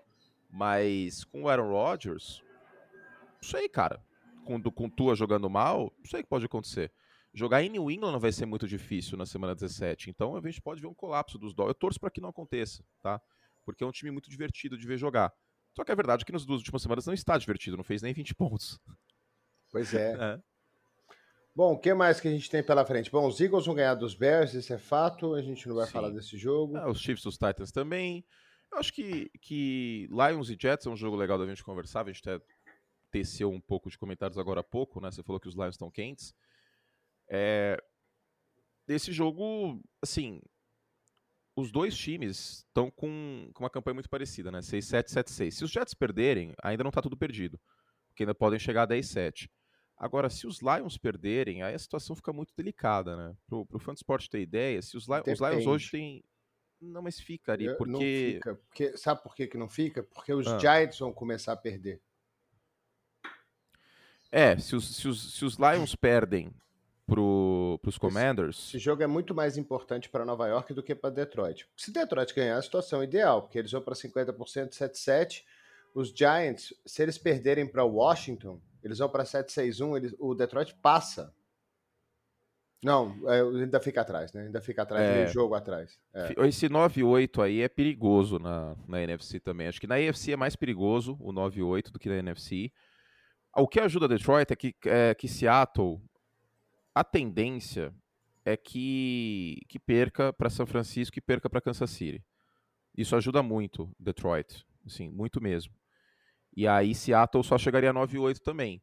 [0.51, 2.43] Mas com o Aaron Rodgers,
[3.41, 4.05] não sei, cara.
[4.45, 6.91] Com, com Tua jogando mal, não sei o que pode acontecer.
[7.33, 10.11] Jogar em New England vai ser muito difícil na semana 17.
[10.11, 11.77] Então a gente pode ver um colapso dos Dolphins.
[11.77, 13.23] Eu torço para que não aconteça, tá?
[13.65, 15.33] Porque é um time muito divertido de ver jogar.
[15.75, 18.13] Só que é verdade que nas duas últimas semanas não está divertido, não fez nem
[18.13, 18.81] 20 pontos.
[19.71, 20.13] Pois é.
[20.39, 20.41] é.
[21.55, 23.11] Bom, o que mais que a gente tem pela frente?
[23.11, 25.93] Bom, os Eagles vão ganhar dos Bears, isso é fato, a gente não vai Sim.
[25.93, 26.77] falar desse jogo.
[26.77, 28.25] É, os Chiefs os Titans também.
[28.73, 32.13] Eu acho que, que Lions e Jets é um jogo legal da gente conversar, a
[32.13, 32.45] gente até
[33.13, 35.13] teceu um pouco de comentários agora há pouco, né?
[35.13, 36.35] Você falou que os Lions estão quentes.
[37.29, 37.81] É...
[38.89, 40.43] Esse jogo, assim,
[41.57, 44.59] os dois times estão com, com, uma campanha muito parecida, né?
[44.61, 45.51] 6-7, 7-6.
[45.53, 47.61] Se os Jets perderem, ainda não está tudo perdido,
[48.09, 49.49] porque ainda podem chegar a 10-7.
[49.97, 53.37] Agora, se os Lions perderem, aí a situação fica muito delicada, né?
[53.47, 56.25] Pro, pro Fansport ter ideia, se os, Lions, os Lions hoje têm...
[56.81, 57.93] Não, mas fica ali, porque...
[57.93, 58.97] Não fica, porque...
[58.97, 60.03] Sabe por que, que não fica?
[60.03, 60.59] Porque os ah.
[60.59, 62.03] Giants vão começar a perder.
[64.33, 66.53] É, se os, se os, se os Lions perdem
[67.07, 68.59] para os Commanders.
[68.59, 71.69] Esse, esse, jogo é muito mais importante para Nova York do que para Detroit.
[71.77, 75.43] Se Detroit ganhar, a situação é ideal, porque eles vão para 50% 7-7.
[75.95, 81.33] Os Giants, se eles perderem para Washington, eles vão para 7-6-1, o Detroit passa.
[82.83, 84.43] Não, é, ainda fica atrás, né?
[84.43, 85.99] Ainda fica atrás, é, jogo atrás.
[86.13, 86.47] É.
[86.47, 89.69] Esse 9-8 aí é perigoso na, na NFC também.
[89.69, 92.71] Acho que na NFC é mais perigoso o 9-8 do que na NFC.
[93.57, 96.03] O que ajuda Detroit é que, é que Seattle
[96.95, 97.95] a tendência
[98.45, 102.23] é que, que perca para São Francisco e perca para Kansas City.
[102.97, 105.75] Isso ajuda muito Detroit, assim, muito mesmo.
[106.57, 108.81] E aí Seattle só chegaria a 9-8 também,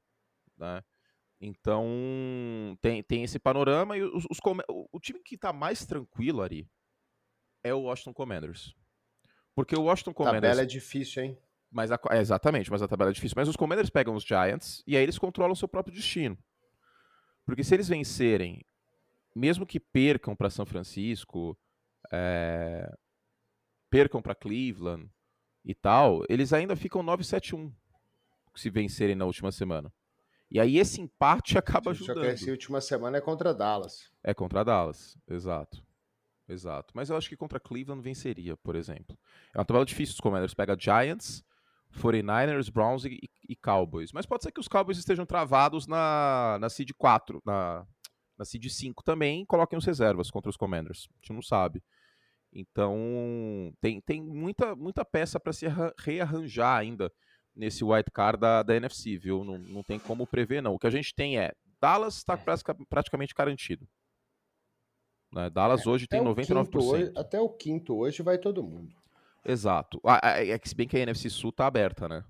[0.58, 0.84] né?
[1.40, 4.38] Então tem, tem esse panorama e os, os
[4.92, 6.68] o, time que está mais tranquilo ali
[7.64, 8.76] é o Washington Commanders.
[9.56, 10.38] Porque o Washington Commanders.
[10.38, 11.38] A tabela é difícil, hein?
[11.72, 13.36] Mas a, é, exatamente, mas a tabela é difícil.
[13.36, 16.38] Mas os Commanders pegam os Giants e aí eles controlam o seu próprio destino.
[17.46, 18.64] Porque se eles vencerem,
[19.36, 21.58] mesmo que percam para São Francisco,
[22.12, 22.92] é,
[23.90, 25.10] percam para Cleveland
[25.64, 27.72] e tal, eles ainda ficam 9-7-1
[28.56, 29.92] se vencerem na última semana.
[30.50, 32.18] E aí esse empate acaba ajudando.
[32.18, 34.12] Só que essa última semana é contra Dallas.
[34.22, 35.82] É contra Dallas, exato.
[36.48, 36.92] Exato.
[36.94, 39.18] Mas eu acho que contra Cleveland venceria, por exemplo.
[39.54, 40.14] É uma tabela difícil.
[40.14, 41.42] Os Commanders pega Giants,
[41.92, 44.12] 49ers, Browns e, e, Cowboys.
[44.12, 47.86] Mas pode ser que os Cowboys estejam travados na, na seed 4, na,
[48.38, 51.08] na seed 5 também, coloquem os reservas contra os Commanders.
[51.12, 51.84] A gente não sabe.
[52.54, 55.66] Então, tem, tem muita, muita peça para se
[56.00, 57.12] rearranjar ainda
[57.56, 59.44] nesse white card da, da NFC, viu?
[59.44, 60.74] Não, não tem como prever, não.
[60.74, 62.38] O que a gente tem é Dallas está
[62.90, 63.88] praticamente garantido.
[65.34, 65.50] Né?
[65.50, 66.76] Dallas é, hoje tem 99%.
[66.76, 68.94] Hoje, até o quinto hoje vai todo mundo.
[69.46, 70.00] Exato.
[70.04, 72.24] Ah, é que se bem que a NFC Sul tá aberta, né?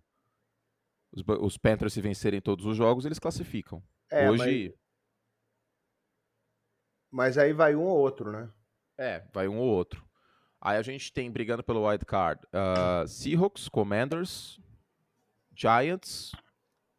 [1.11, 3.83] Os, os Panthers, se vencerem todos os jogos, eles classificam.
[4.09, 4.73] É, Hoje.
[7.11, 7.35] Mas...
[7.35, 7.37] mas...
[7.37, 8.51] aí vai um ou outro, né?
[8.97, 10.05] É, vai um ou outro.
[10.61, 14.59] Aí a gente tem brigando pelo wild card uh, Seahawks, Commanders,
[15.55, 16.31] Giants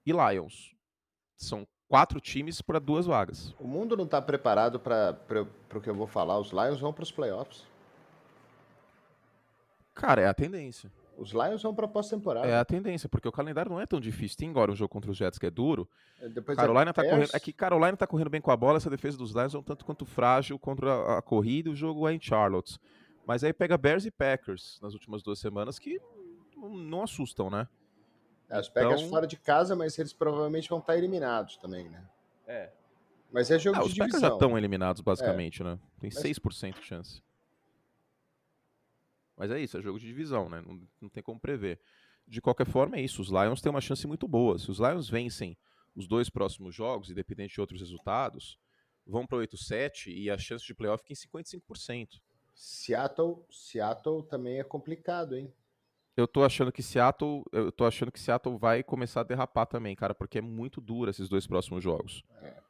[0.04, 0.74] e Lions.
[1.36, 3.54] São quatro times para duas vagas.
[3.60, 5.16] O mundo não está preparado para
[5.74, 6.38] o que eu vou falar.
[6.38, 7.64] Os Lions vão para os playoffs.
[9.94, 10.90] Cara, é a tendência.
[11.16, 12.46] Os Lions são para pós-temporada.
[12.46, 14.38] É a tendência, porque o calendário não é tão difícil.
[14.38, 15.88] Tem agora um jogo contra os Jets que é duro.
[16.20, 18.78] É, depois Carolina é, tá correndo, é que Carolina tá correndo bem com a bola,
[18.78, 22.08] essa defesa dos Lions é um tanto quanto frágil contra a, a corrida o jogo
[22.08, 22.78] é em Charlotte.
[23.26, 26.00] Mas aí pega Bears e Packers nas últimas duas semanas que
[26.56, 27.68] não assustam, né?
[28.48, 28.82] É, os então...
[28.82, 32.02] Packers fora de casa, mas eles provavelmente vão estar eliminados também, né?
[32.46, 32.70] É.
[33.30, 34.20] Mas é jogo ah, de os divisão.
[34.20, 35.64] Packers já estão eliminados, basicamente, é.
[35.64, 35.78] né?
[36.00, 36.22] Tem mas...
[36.22, 37.22] 6% de chance.
[39.42, 40.62] Mas é isso, é jogo de divisão, né?
[40.64, 41.80] Não, não tem como prever.
[42.28, 43.20] De qualquer forma, é isso.
[43.20, 44.56] Os Lions têm uma chance muito boa.
[44.56, 45.58] Se os Lions vencem
[45.96, 48.56] os dois próximos jogos, independente de outros resultados,
[49.04, 52.20] vão para 8-7 e a chance de playoff fica em 55%.
[52.54, 55.52] Seattle, Seattle também é complicado, hein?
[56.16, 59.96] Eu tô achando que Seattle, eu tô achando que Seattle vai começar a derrapar também,
[59.96, 62.22] cara, porque é muito duro esses dois próximos jogos.
[62.42, 62.62] É.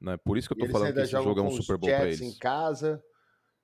[0.00, 0.16] Né?
[0.16, 2.20] Por isso que eu tô falando que esse jogo é um Super Bowl para eles.
[2.20, 3.00] em casa,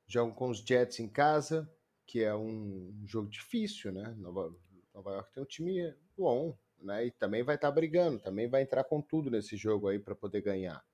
[0.06, 1.68] jogam com os Jets em casa,
[2.06, 4.14] que é um jogo difícil, né?
[4.18, 4.54] Nova,
[4.92, 7.06] Nova York tem um time bom, né?
[7.06, 10.14] E também vai estar tá brigando, também vai entrar com tudo nesse jogo aí para
[10.14, 10.84] poder ganhar.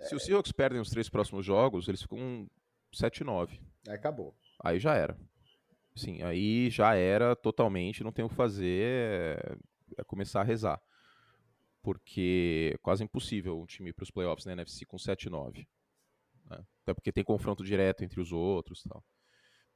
[0.00, 0.16] Se é...
[0.16, 2.48] os Seahawks perdem os três próximos jogos, eles ficam
[2.94, 3.60] 7-9.
[3.88, 4.36] Aí acabou.
[4.62, 5.18] Aí já era.
[5.94, 9.56] Sim, aí já era totalmente, não tem o que fazer, é,
[9.98, 10.80] é começar a rezar.
[11.82, 15.66] Porque é quase impossível um time para os playoffs na NFC com 7-9.
[16.50, 16.64] Né?
[16.82, 19.02] Até porque tem confronto direto entre os outros tal.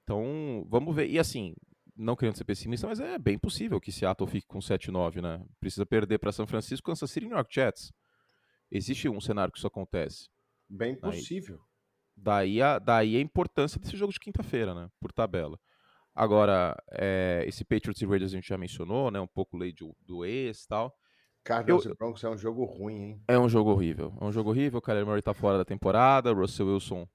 [0.03, 1.09] Então, vamos ver.
[1.09, 1.55] E assim,
[1.97, 5.45] não querendo ser pessimista, mas é bem possível que Seattle fique com 7-9, né?
[5.61, 7.93] Precisa perder para São Francisco, Kansas City e New York Jets.
[8.71, 10.29] Existe um cenário que isso acontece.
[10.69, 11.61] Bem possível.
[12.17, 14.89] daí, a, daí a importância desse jogo de quinta-feira, né?
[15.01, 15.59] Por tabela.
[16.15, 19.21] Agora, é, esse Patriots e Raiders a gente já mencionou, né?
[19.21, 20.95] Um pouco lei do, do ex e tal.
[21.45, 23.23] Cardinals e Broncos é um jogo ruim, hein?
[23.27, 24.17] É um jogo horrível.
[24.21, 24.79] É um jogo horrível.
[24.79, 26.31] O Kyler Murray tá fora da temporada.
[26.31, 27.09] O Russell Wilson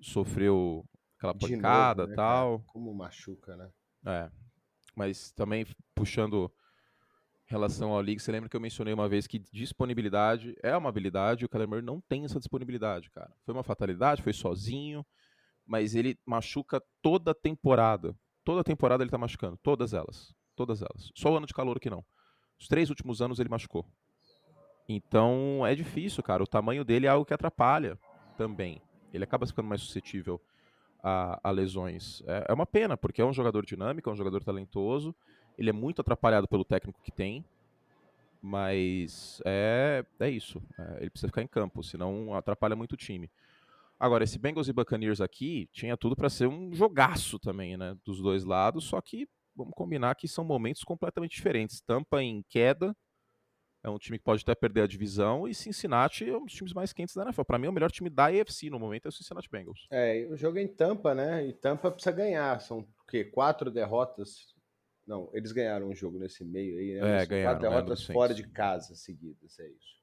[0.00, 0.84] sofreu
[1.20, 2.58] aquela pancada e né, tal.
[2.58, 2.72] Cara?
[2.72, 3.70] Como machuca, né?
[4.06, 4.30] É.
[4.96, 6.50] Mas também puxando
[7.46, 11.42] relação ao League, você lembra que eu mencionei uma vez que disponibilidade é uma habilidade
[11.42, 13.30] e o Kyler não tem essa disponibilidade, cara.
[13.44, 15.04] Foi uma fatalidade, foi sozinho,
[15.66, 18.16] mas ele machuca toda a temporada.
[18.42, 19.58] Toda a temporada ele tá machucando.
[19.62, 20.34] Todas elas.
[20.56, 21.10] Todas elas.
[21.14, 22.04] Só o ano de calor que não.
[22.58, 23.86] Os três últimos anos ele machucou.
[24.88, 26.42] Então é difícil, cara.
[26.42, 27.98] O tamanho dele é algo que atrapalha
[28.36, 28.80] também.
[29.12, 30.40] Ele acaba ficando mais suscetível
[31.02, 32.22] a, a lesões.
[32.26, 35.14] É, é, uma pena, porque é um jogador dinâmico, é um jogador talentoso.
[35.58, 37.44] Ele é muito atrapalhado pelo técnico que tem.
[38.42, 40.62] Mas é, é isso.
[40.78, 43.30] É, ele precisa ficar em campo, senão atrapalha muito o time.
[43.98, 47.94] Agora, esse Bengals e Buccaneers aqui tinha tudo para ser um jogaço também, né?
[48.02, 51.82] Dos dois lados, só que vamos combinar que são momentos completamente diferentes.
[51.82, 52.96] Tampa em queda,
[53.82, 56.72] é um time que pode até perder a divisão, e Cincinnati é um dos times
[56.72, 57.42] mais quentes da NFL.
[57.44, 59.86] Para mim, é o melhor time da AFC no momento é o Cincinnati Bengals.
[59.90, 61.46] É, o jogo é em Tampa, né?
[61.46, 62.60] E Tampa precisa ganhar.
[62.60, 63.24] São o quê?
[63.24, 64.54] Quatro derrotas.
[65.06, 67.22] Não, eles ganharam um jogo nesse meio aí, né?
[67.22, 67.58] É, ganharam.
[67.58, 70.00] Quatro derrotas fora de casa seguidas, é isso.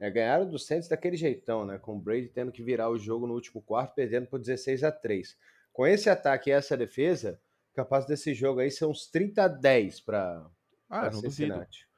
[0.00, 1.78] É, ganharam do Saints daquele jeitão, né?
[1.78, 4.90] Com o Brady tendo que virar o jogo no último quarto, perdendo por 16 a
[4.90, 5.38] 3.
[5.72, 7.40] Com esse ataque e essa defesa,
[7.72, 10.50] capaz desse jogo aí ser uns 30 a 10 para
[10.90, 11.82] ah, Cincinnati.
[11.82, 11.91] Duvido.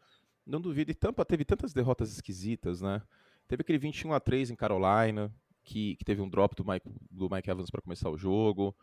[0.47, 0.91] Não duvido.
[0.91, 3.03] E Tampa teve tantas derrotas esquisitas, né?
[3.49, 7.29] Teve aquele 21 a 3 em Carolina, que, que teve um drop do Mike, do
[7.31, 8.75] Mike Evans para começar o jogo.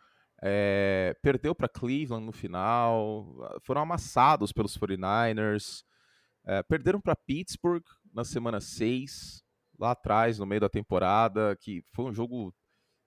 [0.41, 3.36] É, perdeu para Cleveland no final.
[3.62, 5.84] Foram amassados pelos 49ers.
[6.43, 9.43] É, perderam para Pittsburgh na semana 6,
[9.78, 12.54] lá atrás, no meio da temporada, que foi um jogo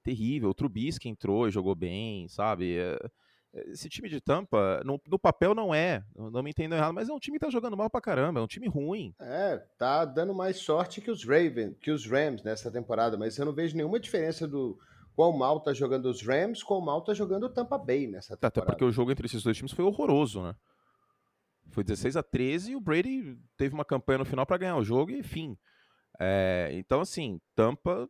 [0.04, 0.50] terrível.
[0.50, 2.78] O Trubisky entrou e jogou bem, sabe?
[2.78, 2.96] É,
[3.66, 7.12] esse time de Tampa, no, no, papel não é, não me entendam errado, mas é
[7.12, 9.14] um time que tá jogando mal pra caramba, é um time ruim.
[9.20, 13.46] É, tá dando mais sorte que os Ravens, que os Rams nessa temporada, mas eu
[13.46, 14.78] não vejo nenhuma diferença do
[15.14, 18.60] qual mal tá jogando os Rams, qual mal tá jogando o Tampa Bay nessa temporada.
[18.60, 20.54] Até porque o jogo entre esses dois times foi horroroso, né?
[21.70, 24.84] Foi 16 a 13 e o Brady teve uma campanha no final para ganhar o
[24.84, 25.56] jogo e fim.
[26.20, 28.08] É, então, assim, Tampa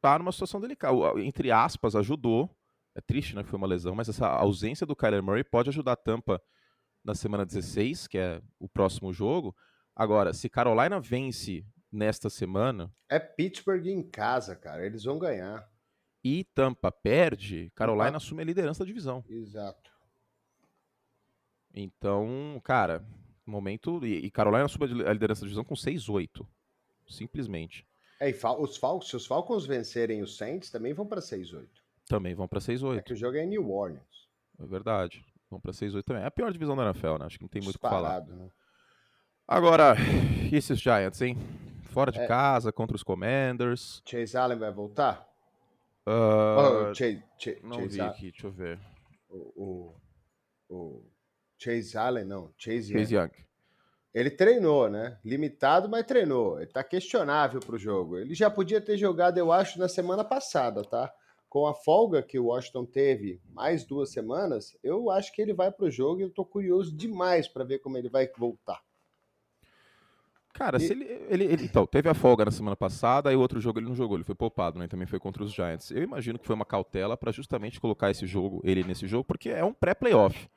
[0.00, 0.96] tá numa situação delicada.
[1.20, 2.50] Entre aspas, ajudou.
[3.00, 3.42] É triste, né?
[3.42, 6.40] Que foi uma lesão, mas essa ausência do Kyler Murray pode ajudar a Tampa
[7.02, 9.56] na semana 16, que é o próximo jogo.
[9.96, 12.92] Agora, se Carolina vence nesta semana.
[13.08, 14.84] É Pittsburgh em casa, cara.
[14.84, 15.66] Eles vão ganhar.
[16.22, 19.24] E Tampa perde, Carolina assume a liderança da divisão.
[19.26, 19.90] Exato.
[21.72, 23.02] Então, cara,
[23.46, 24.04] momento.
[24.04, 26.46] E, Carolina subiu a liderança da divisão com 6-8.
[27.08, 27.88] Simplesmente.
[28.20, 31.66] É, e os Falcons, se os Falcons vencerem os Saints, também vão para 6-8.
[32.10, 32.98] Também vão para 6-8.
[32.98, 34.28] É que o jogo é em New Orleans.
[34.58, 35.24] É verdade.
[35.48, 36.24] Vão para 6-8 também.
[36.24, 37.26] É a pior divisão da NFL, né?
[37.26, 38.20] Acho que não tem muito o que falar.
[38.26, 38.50] Né?
[39.46, 39.94] Agora,
[40.50, 41.38] e esses Giants, hein?
[41.84, 42.26] Fora de é.
[42.26, 44.02] casa, contra os Commanders.
[44.04, 45.24] Chase Allen vai voltar?
[46.04, 48.80] Uh, oh, Chase, Chase, não Chase vi aqui, deixa eu ver.
[49.28, 49.94] O,
[50.68, 51.04] o, o
[51.58, 53.22] Chase Allen, não, Chase, Chase Young.
[53.22, 53.46] Young.
[54.12, 55.16] Ele treinou, né?
[55.24, 56.60] Limitado, mas treinou.
[56.60, 58.18] Ele tá questionável pro jogo.
[58.18, 61.14] Ele já podia ter jogado, eu acho, na semana passada, tá?
[61.50, 65.70] Com a folga que o Washington teve, mais duas semanas, eu acho que ele vai
[65.70, 68.80] para o jogo e eu estou curioso demais para ver como ele vai voltar.
[70.54, 70.80] Cara, e...
[70.80, 73.80] se ele, ele, ele, Então, teve a folga na semana passada, aí o outro jogo
[73.80, 74.86] ele não jogou, ele foi poupado, né?
[74.86, 75.90] Também foi contra os Giants.
[75.90, 79.48] Eu imagino que foi uma cautela para justamente colocar esse jogo, ele nesse jogo, porque
[79.48, 80.48] é um pré-playoff.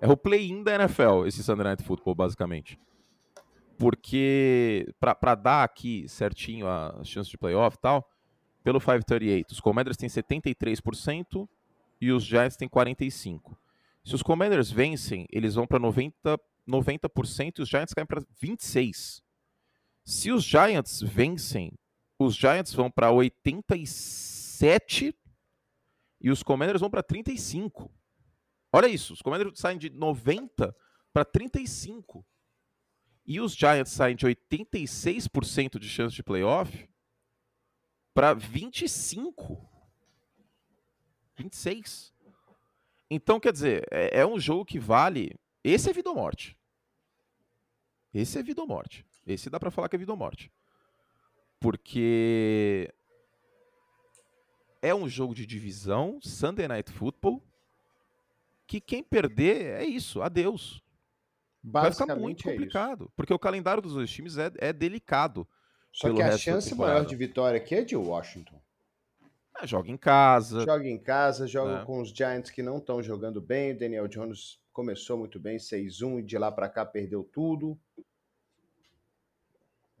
[0.00, 2.80] É o play-in da NFL, esse Sunday Night Football, basicamente.
[3.76, 8.08] Porque, para dar aqui certinho a chance de playoff e tal,
[8.68, 11.48] pelo 538, os Commanders têm 73%
[11.98, 13.56] e os Giants têm 45%.
[14.04, 19.22] Se os Commanders vencem, eles vão para 90%, 90% e os Giants caem para 26%.
[20.04, 21.72] Se os Giants vencem,
[22.18, 25.14] os Giants vão para 87
[26.20, 27.90] e os Commanders vão para 35.
[28.70, 30.76] Olha isso, os Commanders saem de 90
[31.10, 32.22] para 35.
[33.24, 36.86] E os Giants saem de 86% de chance de playoff
[38.18, 39.64] para 25.
[41.36, 42.12] 26.
[43.08, 45.36] Então, quer dizer, é, é, um jogo que vale.
[45.62, 46.58] Esse é vida ou morte.
[48.12, 49.06] Esse é vida ou morte.
[49.24, 50.50] Esse dá para falar que é vida ou morte.
[51.60, 52.92] Porque
[54.82, 57.40] é um jogo de divisão, Sunday Night Football,
[58.66, 60.82] que quem perder é isso, adeus.
[61.62, 65.46] Vai ficar muito é complicado, é porque o calendário dos dois times é, é delicado.
[65.98, 68.62] Só que a chance maior de vitória aqui é de Washington.
[69.60, 70.60] É, joga em casa.
[70.60, 71.84] Joga em casa, joga né?
[71.84, 73.72] com os Giants que não estão jogando bem.
[73.72, 77.76] O Daniel Jones começou muito bem, 6-1, e de lá para cá perdeu tudo.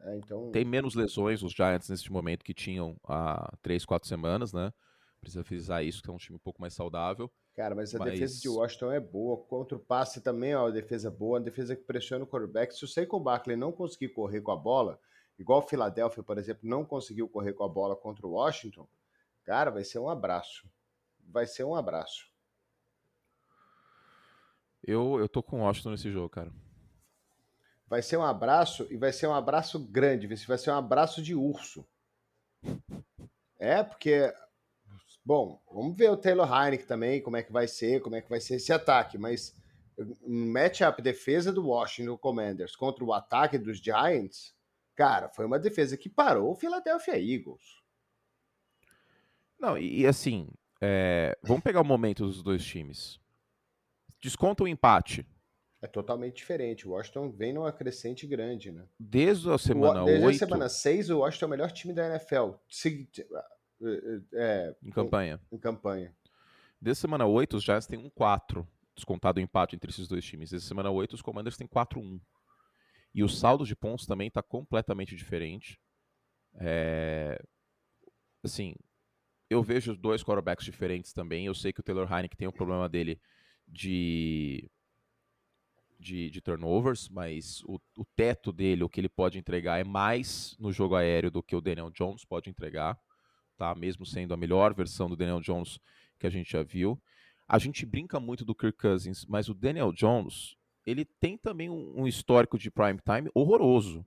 [0.02, 0.52] É, então...
[0.52, 4.72] Tem menos lesões os Giants neste momento que tinham há 3, 4 semanas, né?
[5.20, 7.28] Precisa frisar isso, que é um time um pouco mais saudável.
[7.56, 8.12] Cara, mas a mas...
[8.12, 9.36] defesa de Washington é boa.
[9.36, 11.40] Contra o passe também, ó, a defesa é boa.
[11.40, 12.72] A defesa que pressiona o quarterback.
[12.72, 15.00] Se o Saquon Barkley não conseguir correr com a bola,
[15.38, 18.88] igual o Philadelphia, por exemplo, não conseguiu correr com a bola contra o Washington,
[19.44, 20.68] cara, vai ser um abraço.
[21.20, 22.26] Vai ser um abraço.
[24.82, 26.52] Eu, eu tô com o Washington nesse jogo, cara.
[27.86, 30.26] Vai ser um abraço e vai ser um abraço grande.
[30.26, 31.86] Vai ser um abraço de urso.
[33.58, 34.32] É, porque
[35.28, 38.30] Bom, vamos ver o Taylor Heineken também, como é que vai ser, como é que
[38.30, 39.54] vai ser esse ataque, mas
[40.22, 44.54] um matchup defesa do Washington Commanders contra o ataque dos Giants,
[44.98, 47.80] cara, foi uma defesa que parou o Philadelphia Eagles.
[49.56, 50.48] Não, e, e assim,
[50.80, 53.20] é, vamos pegar o momento dos dois times.
[54.20, 55.24] Desconta o empate.
[55.80, 56.88] É totalmente diferente.
[56.88, 58.88] O Washington vem numa crescente grande, né?
[58.98, 60.34] Desde a semana o, desde 8...
[60.34, 62.54] a semana 6, o Washington é o melhor time da NFL.
[63.80, 65.40] É, é, em campanha.
[65.52, 66.16] Em, em campanha.
[66.80, 70.50] Desde semana 8, os Giants têm um 4, descontado o empate entre esses dois times.
[70.50, 72.20] Desde semana 8, os Commanders têm 4-1.
[73.14, 75.78] E o saldo de pontos também está completamente diferente.
[76.54, 77.40] É...
[78.42, 78.74] Assim,
[79.50, 81.46] eu vejo dois quarterbacks diferentes também.
[81.46, 83.20] Eu sei que o Taylor Heineken tem o problema dele
[83.66, 84.70] de,
[85.98, 90.56] de, de turnovers, mas o, o, teto dele, o que ele pode entregar, é mais
[90.58, 92.98] no jogo aéreo do que o Daniel Jones pode entregar
[93.58, 93.74] tá?
[93.74, 95.78] Mesmo sendo a melhor versão do Daniel Jones
[96.18, 96.98] que a gente já viu.
[97.46, 100.56] A gente brinca muito do Kirk Cousins, mas o Daniel Jones,
[100.88, 104.04] ele tem também um, um histórico de prime time horroroso.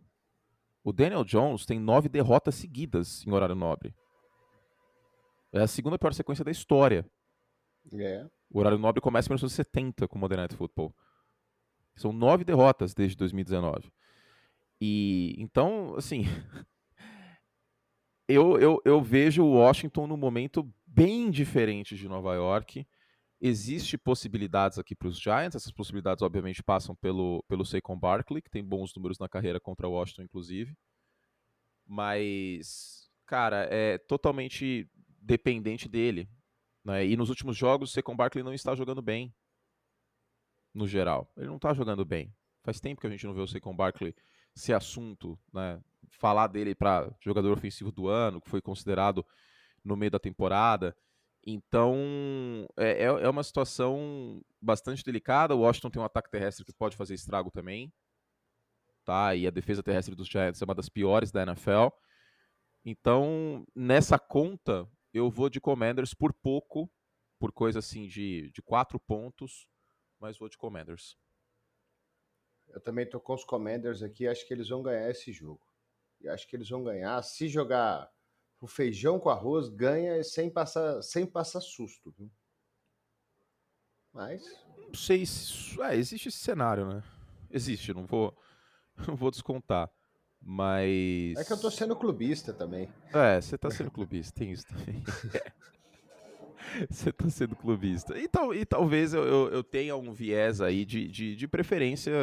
[0.84, 3.94] O Daniel Jones tem nove derrotas seguidas em horário nobre.
[5.54, 7.06] É a segunda pior sequência da história.
[7.94, 8.26] É.
[8.50, 10.96] O horário nobre começa em 1970 com o Modern Night Football.
[11.96, 13.92] São nove derrotas desde 2019.
[14.80, 16.24] E então, assim,
[18.28, 22.88] eu, eu, eu vejo o Washington num momento bem diferente de Nova York.
[23.44, 25.56] Existem possibilidades aqui para os Giants.
[25.56, 29.88] Essas possibilidades, obviamente, passam pelo, pelo Saquon Barkley, que tem bons números na carreira contra
[29.88, 30.78] o Washington, inclusive.
[31.88, 34.88] Mas, cara, é totalmente
[35.20, 36.30] dependente dele.
[36.86, 37.08] Né?
[37.08, 39.34] E nos últimos jogos, o Saquon Barkley não está jogando bem,
[40.74, 41.32] no geral.
[41.36, 42.34] Ele não está jogando bem.
[42.64, 44.16] Faz tempo que a gente não vê o Saquon Barkley
[44.56, 49.26] ser assunto né, falar dele para jogador ofensivo do ano, que foi considerado
[49.84, 50.96] no meio da temporada.
[51.46, 55.56] Então, é, é, é uma situação bastante delicada.
[55.56, 57.92] O Washington tem um ataque terrestre que pode fazer estrago também.
[59.04, 59.36] Tá?
[59.36, 61.88] E a defesa terrestre dos Giants é uma das piores da NFL.
[62.86, 66.90] Então, nessa conta, eu vou de Commanders por pouco,
[67.40, 69.68] por coisa assim de, de quatro pontos,
[70.20, 71.18] mas vou de Commanders.
[72.70, 75.62] Eu também tô com os Commanders aqui, acho que eles vão ganhar esse jogo.
[76.22, 77.22] E acho que eles vão ganhar.
[77.24, 78.10] Se jogar
[78.62, 82.14] o feijão com arroz, ganha sem passar, sem passar susto.
[82.18, 82.32] Viu?
[84.14, 84.44] Mas.
[84.78, 85.82] Não sei se.
[85.82, 87.04] É, existe esse cenário, né?
[87.50, 88.38] Existe, não vou,
[89.08, 89.90] não vou descontar.
[90.40, 91.38] Mas.
[91.38, 92.88] É que eu tô sendo clubista também.
[93.12, 95.04] É, você tá sendo clubista, tem isso também.
[96.90, 98.18] Você tá sendo clubista.
[98.18, 102.14] E, tal, e talvez eu, eu, eu, tenha um viés aí de, de, de preferência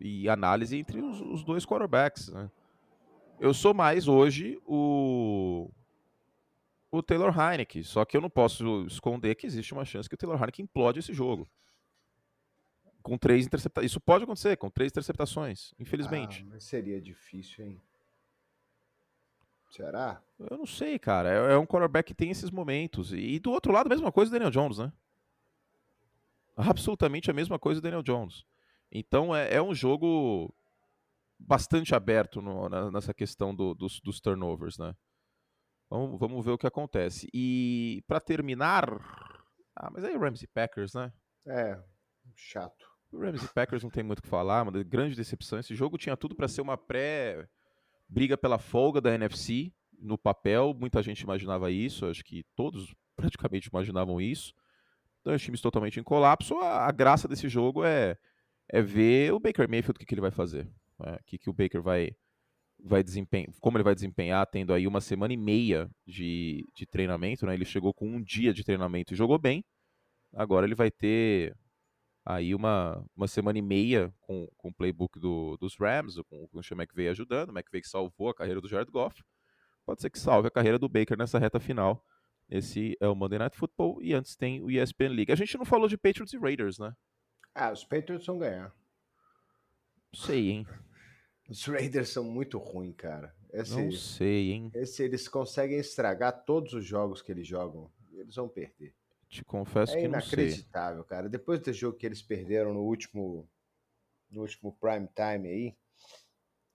[0.00, 2.50] e análise entre os, os, dois quarterbacks, né?
[3.40, 5.70] Eu sou mais hoje o,
[6.98, 10.18] o Taylor Heineke, só que eu não posso esconder que existe uma chance que o
[10.18, 11.48] Taylor Heineke implode esse jogo.
[13.02, 13.90] Com três interceptações.
[13.90, 16.44] Isso pode acontecer, com três interceptações, infelizmente.
[16.44, 17.80] Ah, mas seria difícil, hein?
[19.70, 20.22] Será?
[20.38, 21.28] Eu não sei, cara.
[21.28, 23.12] É, é um quarterback que tem esses momentos.
[23.12, 24.92] E do outro lado, a mesma coisa do Daniel Jones, né?
[26.56, 28.44] Absolutamente a mesma coisa do Daniel Jones.
[28.90, 30.54] Então é, é um jogo
[31.38, 34.94] bastante aberto no, na, nessa questão do, dos, dos, turnovers, né?
[35.88, 37.28] Vamos, vamos ver o que acontece.
[37.32, 38.88] E para terminar.
[39.74, 41.12] Ah, mas aí o Rams e Packers, né?
[41.46, 41.78] É,
[42.34, 42.86] chato.
[43.12, 45.58] O Rams e Packers não tem muito o que falar, uma grande decepção.
[45.58, 47.48] Esse jogo tinha tudo para ser uma pré
[48.08, 53.68] briga pela folga da NFC no papel, muita gente imaginava isso, acho que todos praticamente
[53.68, 54.54] imaginavam isso.
[55.24, 56.56] Dois times totalmente em colapso.
[56.58, 58.16] A, a graça desse jogo é,
[58.68, 61.16] é ver o Baker Mayfield o que, que ele vai fazer, né?
[61.20, 62.14] o que, que o Baker vai
[62.78, 67.46] vai desempenhar, como ele vai desempenhar, tendo aí uma semana e meia de, de treinamento,
[67.46, 67.54] né?
[67.54, 69.64] Ele chegou com um dia de treinamento e jogou bem.
[70.32, 71.56] Agora ele vai ter
[72.24, 76.58] aí uma, uma semana e meia com, com o playbook do, dos Rams, com, com
[76.58, 79.22] o Sean McVay ajudando, o McVay que salvou a carreira do Jared Goff,
[79.84, 82.04] pode ser que salve a carreira do Baker nessa reta final.
[82.48, 85.32] Esse é o Monday Night Football e antes tem o ESPN League.
[85.32, 86.92] A gente não falou de Patriots e Raiders, né?
[87.54, 88.72] Ah, os Patriots vão ganhar.
[90.14, 90.66] Sei, hein?
[91.48, 93.34] Os Raiders são muito ruins, cara.
[93.52, 94.70] Esse, não sei, hein?
[94.74, 97.90] Esse, eles conseguem estragar todos os jogos que eles jogam.
[98.12, 98.94] Eles vão perder.
[99.28, 100.38] Te confesso é que não sei.
[100.38, 101.28] É inacreditável, cara.
[101.28, 103.48] Depois desse jogo que eles perderam no último
[104.30, 105.76] no último prime time aí,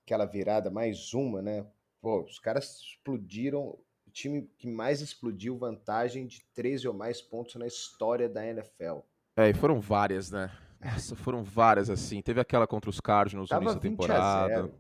[0.05, 1.65] aquela virada mais uma, né?
[2.01, 7.55] Pô, os caras explodiram, o time que mais explodiu vantagem de 13 ou mais pontos
[7.55, 8.99] na história da NFL.
[9.35, 10.51] É, e foram várias, né?
[10.83, 12.21] Nossa, foram várias assim.
[12.21, 14.73] Teve aquela contra os Cardinals no início da temporada.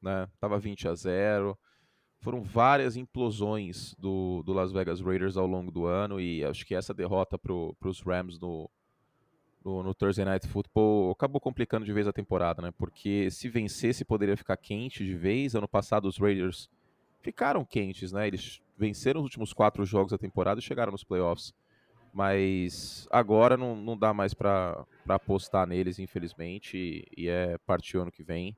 [0.00, 0.28] Né?
[0.40, 1.58] Tava 20 a 0
[2.20, 6.74] foram várias implosões do, do Las Vegas Raiders ao longo do ano e acho que
[6.74, 8.68] essa derrota para os Rams no,
[9.64, 12.72] no, no, Thursday Night Football acabou complicando de vez a temporada, né?
[12.76, 15.54] Porque se vencesse poderia ficar quente de vez.
[15.54, 16.68] Ano passado os Raiders
[17.20, 18.26] ficaram quentes, né?
[18.26, 21.54] Eles venceram os últimos quatro jogos da temporada e chegaram nos playoffs.
[22.12, 24.84] Mas agora não, não dá mais para
[25.16, 28.56] apostar neles, infelizmente, e, é partir ano que vem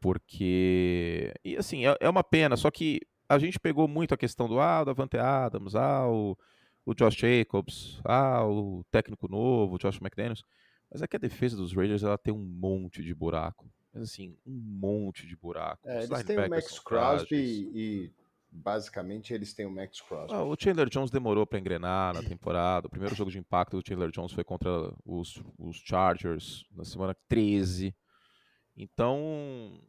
[0.00, 1.34] porque.
[1.44, 4.60] E assim, é, é uma pena, só que a gente pegou muito a questão do
[4.60, 6.36] ah, o Davante Adams, ah, o,
[6.84, 10.44] o Josh Jacobs, ah, o técnico novo, o Josh McDaniels.
[10.90, 13.68] Mas é que a defesa dos Raiders ela tem um monte de buraco.
[13.92, 15.80] Mas assim, um monte de buraco.
[15.84, 17.36] É, eles têm o Max Crosby
[17.74, 18.12] e,
[18.56, 20.32] basicamente eles têm o Max Crosby.
[20.32, 22.86] Ah, o Chandler Jones demorou para engrenar na temporada.
[22.86, 24.70] O primeiro jogo de impacto do Chandler Jones foi contra
[25.04, 27.94] os, os Chargers na semana 13.
[28.76, 29.80] Então,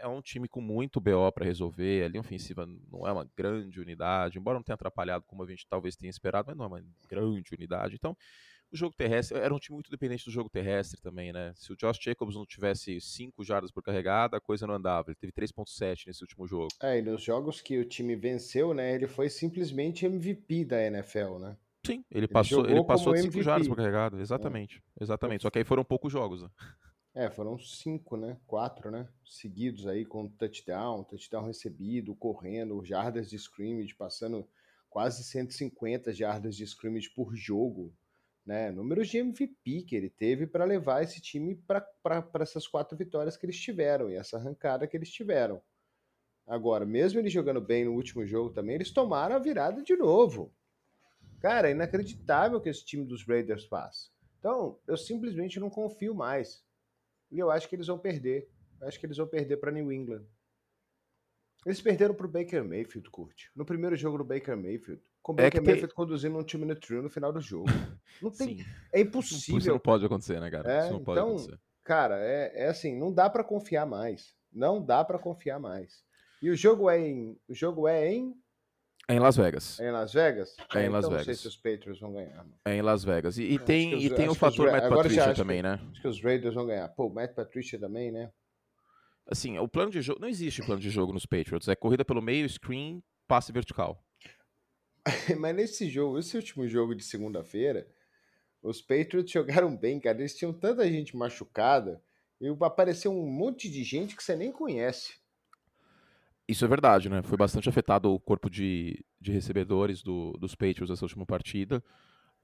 [0.00, 2.04] é um time com muito BO para resolver.
[2.04, 5.66] Ali, a ofensiva não é uma grande unidade, embora não tenha atrapalhado como a gente
[5.68, 7.94] talvez tenha esperado, mas não é uma grande unidade.
[7.94, 8.16] Então,
[8.72, 11.52] o jogo terrestre era um time muito dependente do jogo terrestre também, né?
[11.56, 15.10] Se o Josh Jacobs não tivesse 5 jardas por carregada, a coisa não andava.
[15.10, 16.68] Ele teve 3.7 nesse último jogo.
[16.82, 21.38] É, e nos jogos que o time venceu, né, ele foi simplesmente MVP da NFL,
[21.38, 21.56] né?
[21.86, 24.82] Sim, ele, ele passou, ele passou de 5 jardas por carregada, exatamente.
[24.98, 25.04] É.
[25.04, 26.50] Exatamente, só que aí foram poucos jogos, né?
[27.14, 28.36] É, foram cinco, né?
[28.46, 29.08] Quatro, né?
[29.24, 34.46] Seguidos aí com touchdown, touchdown recebido, correndo, jardas de scrimmage, passando
[34.88, 37.92] quase 150 jardas de scrimmage por jogo,
[38.48, 38.70] né?
[38.72, 41.86] Números de MVP que ele teve para levar esse time para
[42.40, 45.60] essas quatro vitórias que eles tiveram e essa arrancada que eles tiveram.
[46.46, 50.50] Agora, mesmo ele jogando bem no último jogo também, eles tomaram a virada de novo.
[51.40, 54.10] Cara, é inacreditável que esse time dos Raiders faz.
[54.38, 56.64] Então, eu simplesmente não confio mais.
[57.30, 58.48] E eu acho que eles vão perder.
[58.80, 60.24] Eu acho que eles vão perder para New England.
[61.66, 63.50] Eles perderam para o Baker Mayfield, curte.
[63.54, 65.02] No primeiro jogo do Baker Mayfield.
[65.28, 65.88] Com o é Mayfield tem...
[65.90, 67.66] conduzindo um time no trio no final do jogo.
[68.22, 68.64] Não tem.
[68.90, 69.58] é impossível.
[69.58, 70.72] Isso não pode acontecer, né, cara?
[70.72, 71.60] É, Isso não pode então, acontecer.
[71.84, 74.34] Cara, é, é assim, não dá para confiar mais.
[74.50, 76.02] Não dá para confiar mais.
[76.42, 77.38] E o jogo é em.
[77.46, 78.34] O jogo é em
[79.06, 79.78] é em Las Vegas.
[79.78, 80.56] É em Las Vegas?
[80.74, 81.26] É, em Las então Vegas.
[81.26, 82.46] Não sei se os Patriots vão ganhar.
[82.64, 83.36] É em Las Vegas.
[83.36, 85.80] E, e tem, os, e tem o fator Matt Patricia também, que, né?
[85.92, 86.88] Acho que os Raiders vão ganhar.
[86.88, 88.30] Pô, Matt Patricia também, né?
[89.30, 90.20] Assim, o plano de jogo.
[90.20, 91.68] Não existe plano de jogo nos Patriots.
[91.68, 94.02] É corrida pelo meio, screen, passe vertical.
[95.38, 97.86] Mas nesse jogo, esse último jogo de segunda-feira,
[98.62, 100.18] os Patriots jogaram bem, cara.
[100.18, 102.02] Eles tinham tanta gente machucada
[102.40, 105.14] e apareceu um monte de gente que você nem conhece.
[106.46, 107.22] Isso é verdade, né?
[107.22, 111.82] Foi bastante afetado o corpo de, de recebedores do, dos Patriots nessa última partida.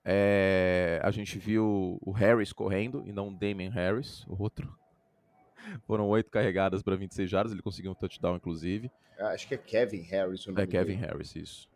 [0.04, 4.76] É, a gente viu o Harris correndo e não o Damien Harris, o outro.
[5.86, 8.90] Foram oito carregadas para 26 jardas, ele conseguiu um touchdown, inclusive.
[9.18, 11.06] Acho que é Kevin Harris o nome É Kevin dele.
[11.06, 11.70] Harris, isso.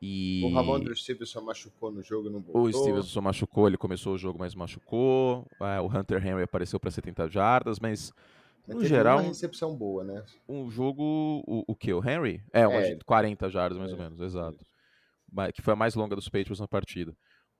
[0.00, 0.42] E...
[0.44, 2.62] O Ramon Stevenson machucou no jogo e não voltou.
[2.62, 5.46] O Stevenson machucou, ele começou o jogo, mas machucou.
[5.60, 8.12] É, o Hunter Henry apareceu para 70 jardas, mas
[8.66, 9.18] no geral.
[9.18, 10.24] uma recepção boa, né?
[10.48, 11.42] Um jogo.
[11.46, 11.92] O, o que?
[11.92, 12.42] O Henry?
[12.52, 12.94] É, É.
[12.94, 14.64] de 40 jardas mais É, ou menos, exato.
[15.30, 17.16] Mas- Que foi a mais longa dos Patriots na partida.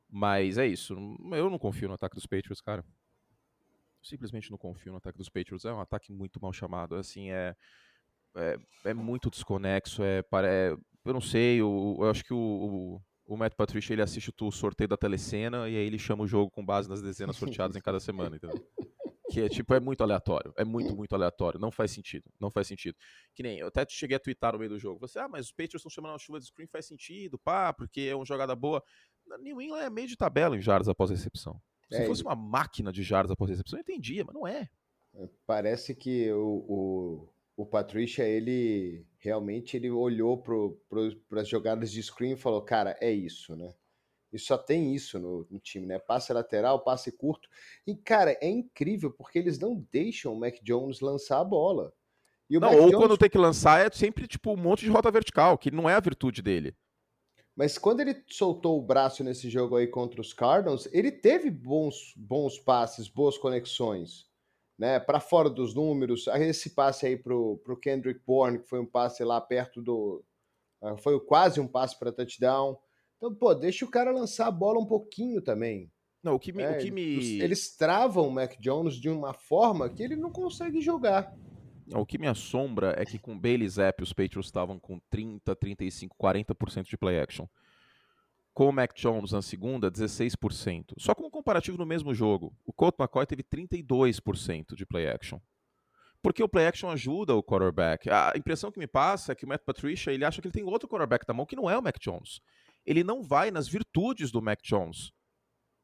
[0.09, 0.95] Mas é isso.
[1.33, 2.85] Eu não confio no ataque dos Patriots, cara.
[4.03, 5.65] Simplesmente não confio no ataque dos Patriots.
[5.65, 6.95] É um ataque muito mal chamado.
[6.95, 7.55] Assim, é.
[8.35, 10.03] É, é muito desconexo.
[10.03, 11.61] É, é- eu não sei.
[11.61, 15.69] Eu, eu acho que o, o, o Matt Patricia ele assiste o sorteio da telecena
[15.69, 17.37] e aí ele chama o jogo com base nas dezenas
[17.67, 18.61] sorteadas em cada semana, entendeu?
[19.31, 20.55] Que é tipo, é muito aleatório.
[20.57, 21.61] É muito, muito aleatório.
[21.61, 22.25] Não faz sentido.
[22.41, 22.97] Não faz sentido.
[23.35, 24.99] Que nem, eu até cheguei a twittar no meio do jogo.
[25.01, 28.01] Você, ah, mas os Patriots estão chamando a chuva de screen, faz sentido, pá, porque
[28.03, 28.83] é uma jogada boa.
[29.41, 31.61] New England é meio de tabela em jardas após recepção.
[31.91, 34.67] Se É, fosse uma máquina de jardas após recepção, eu entendia, mas não é.
[35.47, 42.33] Parece que o, o, o Patricia, ele realmente ele olhou para as jogadas de screen
[42.33, 43.75] e falou, cara, é isso, né?
[44.33, 45.99] E só tem isso no, no time, né?
[45.99, 47.49] Passe lateral, passe curto.
[47.87, 51.93] E, cara, é incrível porque eles não deixam o Mac Jones lançar a bola.
[52.49, 54.81] E o não, Mac ou Jones- quando tem que lançar é sempre tipo um monte
[54.81, 56.77] de rota vertical, que não é a virtude dele.
[57.57, 62.15] Mas quando ele soltou o braço nesse jogo aí contra os Cardinals, ele teve bons,
[62.17, 64.28] bons passes, boas conexões,
[64.79, 65.01] né?
[65.01, 66.27] Para fora dos números.
[66.29, 70.25] Esse passe aí pro, pro Kendrick Bourne, que foi um passe lá perto do.
[70.81, 72.79] ah, Foi quase um passe para touchdown.
[73.17, 75.91] Então, pô, deixa o cara lançar a bola um pouquinho também.
[76.23, 76.63] Não, o que me.
[76.63, 76.77] né?
[76.77, 77.41] o que me...
[77.41, 81.37] Eles travam o Mac Jones de uma forma que ele não consegue jogar.
[81.95, 86.17] O que me assombra é que com Bailey Zapp os Patriots estavam com 30, 35,
[86.17, 87.47] 40% de play action.
[88.59, 90.95] Com o Mac Jones na segunda, 16%.
[90.99, 95.39] Só como comparativo no mesmo jogo, o Colt McCoy teve 32% de play action.
[96.21, 98.11] Porque o play action ajuda o quarterback.
[98.11, 100.65] A impressão que me passa é que o Matt Patricia ele acha que ele tem
[100.65, 102.41] outro quarterback na mão que não é o Mac Jones.
[102.85, 105.13] Ele não vai nas virtudes do Mac Jones.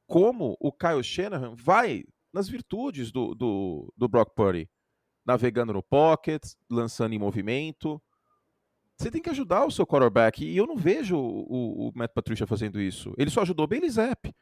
[0.09, 2.03] Como o Kyle Shanahan vai
[2.33, 4.69] nas virtudes do, do, do Brock Purdy
[5.25, 8.03] navegando no pocket, lançando em movimento.
[9.05, 10.43] Você tem que ajudar o seu quarterback.
[10.43, 13.13] E eu não vejo o, o Matt Patricia fazendo isso.
[13.19, 14.35] Ele só ajudou Bailey Zapp.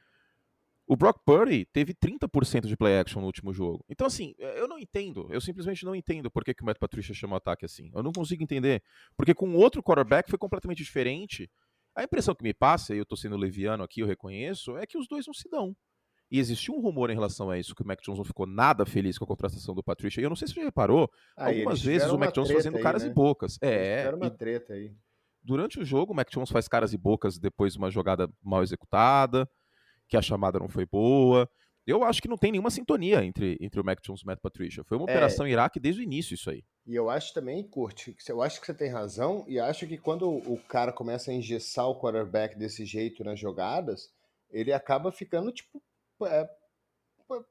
[0.86, 3.84] O Brock Purdy teve 30% de play action no último jogo.
[3.88, 5.26] Então, assim, eu não entendo.
[5.32, 7.90] Eu simplesmente não entendo por que, que o Matt Patricia chama o ataque assim.
[7.92, 8.84] Eu não consigo entender.
[9.16, 11.50] Porque com outro quarterback foi completamente diferente.
[11.96, 14.96] A impressão que me passa, e eu tô sendo leviano aqui, eu reconheço, é que
[14.96, 15.74] os dois não se dão.
[16.32, 18.86] E existiu um rumor em relação a isso, que o Mac Jones não ficou nada
[18.86, 20.20] feliz com a contratação do Patricia.
[20.20, 22.82] E eu não sei se você reparou, Aí algumas vezes o Mac Jones fazendo aí,
[22.82, 23.10] caras né?
[23.10, 23.58] e bocas.
[23.60, 24.92] É, tiveram uma treta aí.
[25.42, 28.62] durante o jogo o Mac Jones faz caras e bocas depois de uma jogada mal
[28.62, 29.46] executada,
[30.08, 31.46] que a chamada não foi boa.
[31.86, 34.38] Eu acho que não tem nenhuma sintonia entre, entre o Mac Jones e o Matt
[34.40, 34.84] Patricia.
[34.84, 35.12] Foi uma É.
[35.12, 36.62] operação Iraque desde o início isso aí.
[36.86, 39.98] E eu acho também, Curte, que eu acho que você tem razão, e acho que
[39.98, 44.08] quando o cara começa a engessar o quarterback desse jeito nas jogadas,
[44.50, 45.82] ele acaba ficando, tipo,
[46.26, 46.48] é,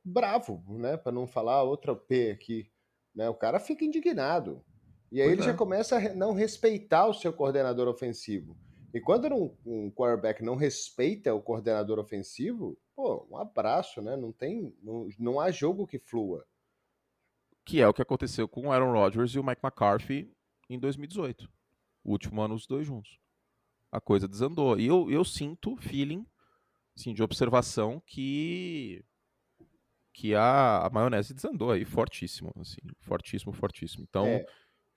[0.04, 0.98] bravo, né?
[0.98, 2.72] Para não falar outra P aqui.
[3.16, 3.30] Né?
[3.30, 4.64] O cara fica indignado.
[5.12, 5.52] E aí Pois ele é.
[5.52, 8.58] já começa a não respeitar o seu coordenador ofensivo.
[8.94, 14.18] E quando um, um quarterback não respeita o coordenador ofensivo, pô, um abraço, né?
[14.18, 16.46] Não tem, não, não há jogo que flua.
[17.66, 20.32] Que é o que aconteceu com o Aaron Rodgers e o Mike McCarthy
[20.70, 21.50] em 2018.
[22.04, 23.20] O último ano os dois juntos.
[23.92, 24.80] A coisa desandou.
[24.80, 26.26] E eu, eu sinto feeling
[26.96, 29.04] assim, de observação que
[30.14, 34.04] que a, a maionese desandou aí fortíssimo, assim, fortíssimo, fortíssimo.
[34.08, 34.46] Então, É,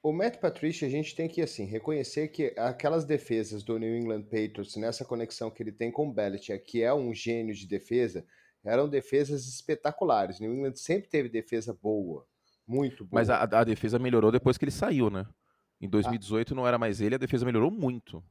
[0.04, 4.24] o Matt Patricia, a gente tem que assim reconhecer que aquelas defesas do New England
[4.24, 8.26] Patriots, nessa conexão que ele tem com o Belichick, que é um gênio de defesa,
[8.62, 10.40] eram defesas espetaculares.
[10.40, 12.26] New England sempre teve defesa boa,
[12.66, 13.18] muito boa.
[13.18, 15.24] mas a, a defesa melhorou depois que ele saiu, né?
[15.26, 15.34] Ah.
[15.80, 18.22] Em 2018 não era mais ele, a defesa melhorou muito.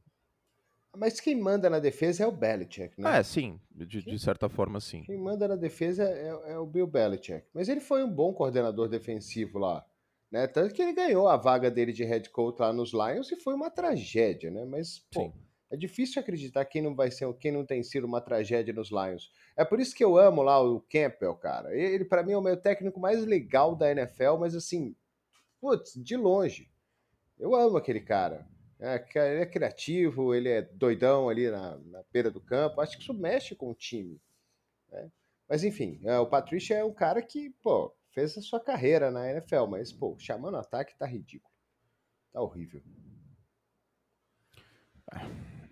[0.96, 3.18] Mas quem manda na defesa é o Belichick, né?
[3.18, 5.02] É, sim, de, de certa forma sim.
[5.02, 7.46] Quem manda na defesa é, é o Bill Belichick.
[7.52, 9.84] Mas ele foi um bom coordenador defensivo lá.
[10.30, 10.46] Né?
[10.48, 13.54] Tanto que ele ganhou a vaga dele de head coach lá nos Lions e foi
[13.54, 14.64] uma tragédia, né?
[14.64, 15.32] Mas, pô, Sim.
[15.70, 19.30] é difícil acreditar quem não vai ser, quem não tem sido uma tragédia nos Lions.
[19.56, 21.72] É por isso que eu amo lá o Campbell, cara.
[21.72, 24.96] Ele, pra mim, é o meu técnico mais legal da NFL, mas assim,
[25.60, 26.68] putz, de longe.
[27.38, 28.44] Eu amo aquele cara.
[28.84, 32.80] É, ele é criativo, ele é doidão ali na, na beira do campo.
[32.80, 34.20] Acho que isso mexe com o time.
[34.90, 35.10] né?
[35.48, 39.30] Mas enfim, é, o Patrícia é um cara que, pô, fez a sua carreira na
[39.30, 41.52] NFL, mas, pô, chamando ataque tá ridículo.
[42.32, 42.82] Tá horrível.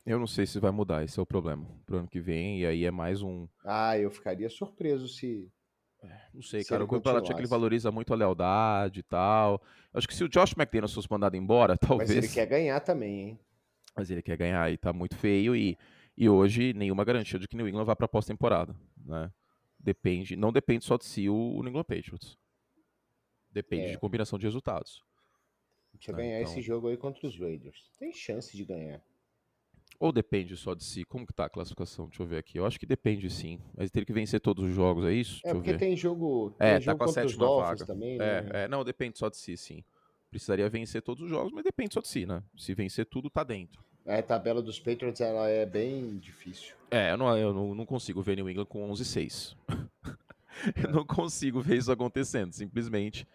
[0.05, 1.65] Eu não sei se vai mudar, esse é o problema.
[1.87, 3.47] Pro ano que vem, e aí é mais um.
[3.65, 5.51] Ah, eu ficaria surpreso se.
[6.35, 6.85] Não sei, se cara.
[6.85, 9.63] O Belichick ele valoriza muito a lealdade e tal.
[9.93, 12.09] Acho que se o Josh McDaniels fosse mandado embora, talvez.
[12.11, 13.41] Mas ele quer ganhar também, hein?
[13.97, 15.55] Mas ele quer ganhar e tá muito feio.
[15.55, 15.79] E,
[16.17, 18.75] e hoje, nenhuma garantia de que New England vá pra pós-temporada.
[19.05, 19.31] Né?
[19.79, 22.39] Depende, não depende só de si o, New England Patriots.
[23.51, 23.91] Depende é.
[23.91, 25.03] de combinação de resultados.
[25.93, 26.23] Precisa né?
[26.23, 26.53] ganhar então...
[26.53, 27.91] esse jogo aí contra os Raiders.
[27.99, 29.03] Tem chance de ganhar.
[29.99, 31.05] Ou depende só de si?
[31.05, 32.09] Como que tá a classificação?
[32.09, 32.59] Deixa eu ver aqui.
[32.59, 33.59] Eu acho que depende sim.
[33.77, 35.41] Mas teria que vencer todos os jogos, é isso?
[35.45, 36.51] É, porque tem jogo.
[36.59, 37.87] Tem é, tá jogo tá com a sétima vaga.
[37.87, 38.51] Também, é, né?
[38.53, 39.85] é, não, depende só de si, sim.
[40.31, 42.43] Precisaria vencer todos os jogos, mas depende só de si, né?
[42.57, 43.85] Se vencer tudo, tá dentro.
[44.05, 46.75] É, a tabela dos Patriots ela é bem difícil.
[46.91, 49.55] É, eu não, eu não, não consigo ver New England com 11-6.
[50.83, 53.27] eu não consigo ver isso acontecendo, simplesmente.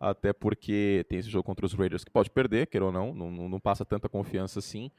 [0.00, 3.48] Até porque tem esse jogo contra os Raiders que pode perder, queira ou não, não,
[3.48, 4.90] não passa tanta confiança assim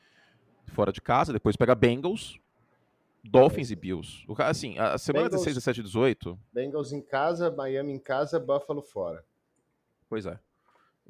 [0.72, 2.40] fora de casa, depois pega Bengals,
[3.24, 3.74] Dolphins é.
[3.74, 4.26] e Bills.
[4.28, 6.40] O, assim, a semana Bengals, 16, 17 e 18.
[6.54, 9.24] Bengals em casa, Miami em casa, Buffalo fora.
[10.10, 10.40] Pois é.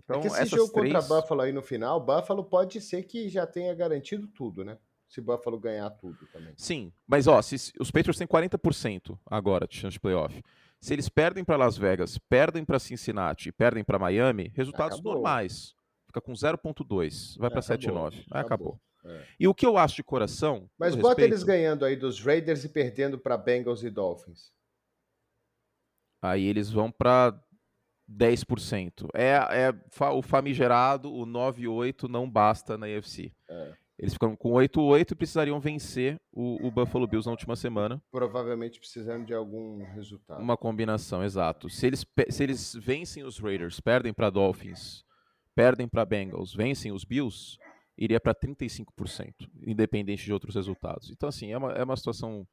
[0.04, 0.94] Então, é que esse jogo três...
[0.94, 4.78] contra Buffalo aí no final, Buffalo pode ser que já tenha garantido tudo, né?
[5.08, 6.54] Se Buffalo ganhar tudo também.
[6.58, 10.44] Sim, mas ó, se, os Patriots têm 40% agora de chance de playoff.
[10.80, 15.14] Se eles perdem para Las Vegas, perdem para Cincinnati e perdem para Miami, resultados acabou.
[15.14, 15.76] normais.
[16.06, 18.26] Fica com 0.2, vai para 7,9.
[18.30, 18.40] Acabou.
[18.40, 18.80] acabou.
[19.08, 19.26] É.
[19.40, 20.70] E o que eu acho de coração.
[20.78, 24.52] Mas bota respeito, eles ganhando aí dos Raiders e perdendo para Bengals e Dolphins.
[26.22, 27.40] Aí eles vão para
[28.10, 29.10] 10%.
[29.14, 29.74] É, é
[30.12, 33.32] o famigerado, o 9-8 não basta na UFC.
[33.50, 33.74] É.
[34.00, 38.00] Eles ficam com 8-8 e precisariam vencer o, o, Buffalo Bills na última semana.
[38.12, 40.40] Provavelmente precisando de algum resultado.
[40.40, 41.68] Uma combinação, exato.
[41.68, 45.04] Se eles, se eles vencem os Raiders, perdem para Dolphins,
[45.56, 47.58] perdem para Bengals, vencem os Bills,
[47.98, 51.10] iria para 35%, independente de outros resultados.
[51.10, 52.48] Então, assim, é uma, é uma situação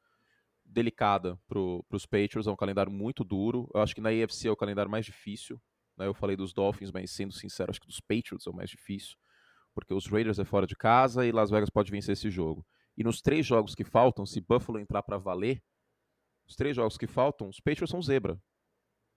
[0.64, 3.70] delicada para os Patriots, é um calendário muito duro.
[3.74, 5.60] Eu acho que na AFC é o calendário mais difícil.
[5.96, 6.06] Né?
[6.06, 9.16] Eu falei dos Dolphins, mas sendo sincero, acho que dos Patriots é o mais difícil,
[9.74, 12.66] porque os Raiders é fora de casa e Las Vegas pode vencer esse jogo.
[12.96, 15.62] E nos três jogos que faltam, se Buffalo entrar para valer,
[16.46, 18.40] os três jogos que faltam, os Patriots são zebra.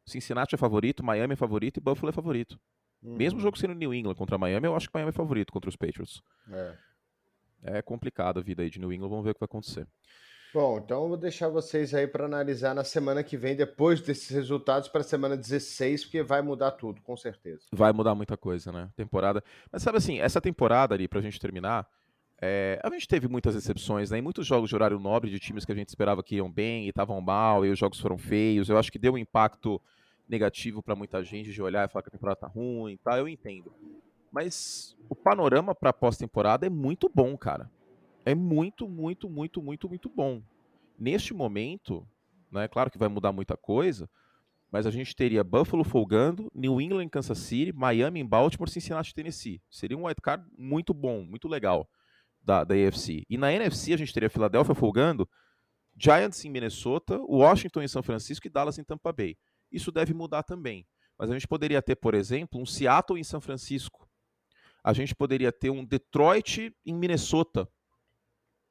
[0.05, 2.59] Cincinnati é favorito, Miami é favorito e Buffalo é favorito.
[3.01, 3.15] Uhum.
[3.15, 5.69] Mesmo o jogo sendo New England contra Miami, eu acho que Miami é favorito contra
[5.69, 6.21] os Patriots.
[6.51, 6.73] É.
[7.63, 9.87] É complicada a vida aí de New England, vamos ver o que vai acontecer.
[10.53, 14.29] Bom, então eu vou deixar vocês aí para analisar na semana que vem, depois desses
[14.29, 17.63] resultados, para a semana 16, porque vai mudar tudo, com certeza.
[17.71, 18.89] Vai mudar muita coisa, né?
[18.95, 19.43] Temporada.
[19.71, 21.87] Mas sabe assim, essa temporada ali, para a gente terminar,
[22.41, 22.79] é...
[22.81, 24.19] a gente teve muitas exceções, né?
[24.19, 26.85] Em muitos jogos de horário nobre de times que a gente esperava que iam bem
[26.85, 28.69] e estavam mal, e os jogos foram feios.
[28.69, 29.81] Eu acho que deu um impacto
[30.27, 33.17] negativo para muita gente de olhar e falar que a temporada tá ruim, tá?
[33.17, 33.73] Eu entendo.
[34.31, 37.71] Mas o panorama para pós-temporada é muito bom, cara.
[38.25, 40.41] É muito, muito, muito, muito, muito bom.
[40.99, 42.05] Neste momento,
[42.51, 44.09] né, claro que vai mudar muita coisa,
[44.69, 49.61] mas a gente teria Buffalo folgando, New England, Kansas City, Miami em Baltimore, Cincinnati, Tennessee.
[49.71, 51.89] Seria um wildcard muito bom, muito legal
[52.41, 53.23] da, da AFC.
[53.29, 55.27] E na NFC a gente teria Philadelphia folgando,
[55.95, 59.37] Giants em Minnesota, Washington em São Francisco e Dallas em Tampa Bay
[59.71, 60.87] isso deve mudar também.
[61.17, 64.07] Mas a gente poderia ter, por exemplo, um Seattle em São Francisco.
[64.83, 67.67] A gente poderia ter um Detroit em Minnesota.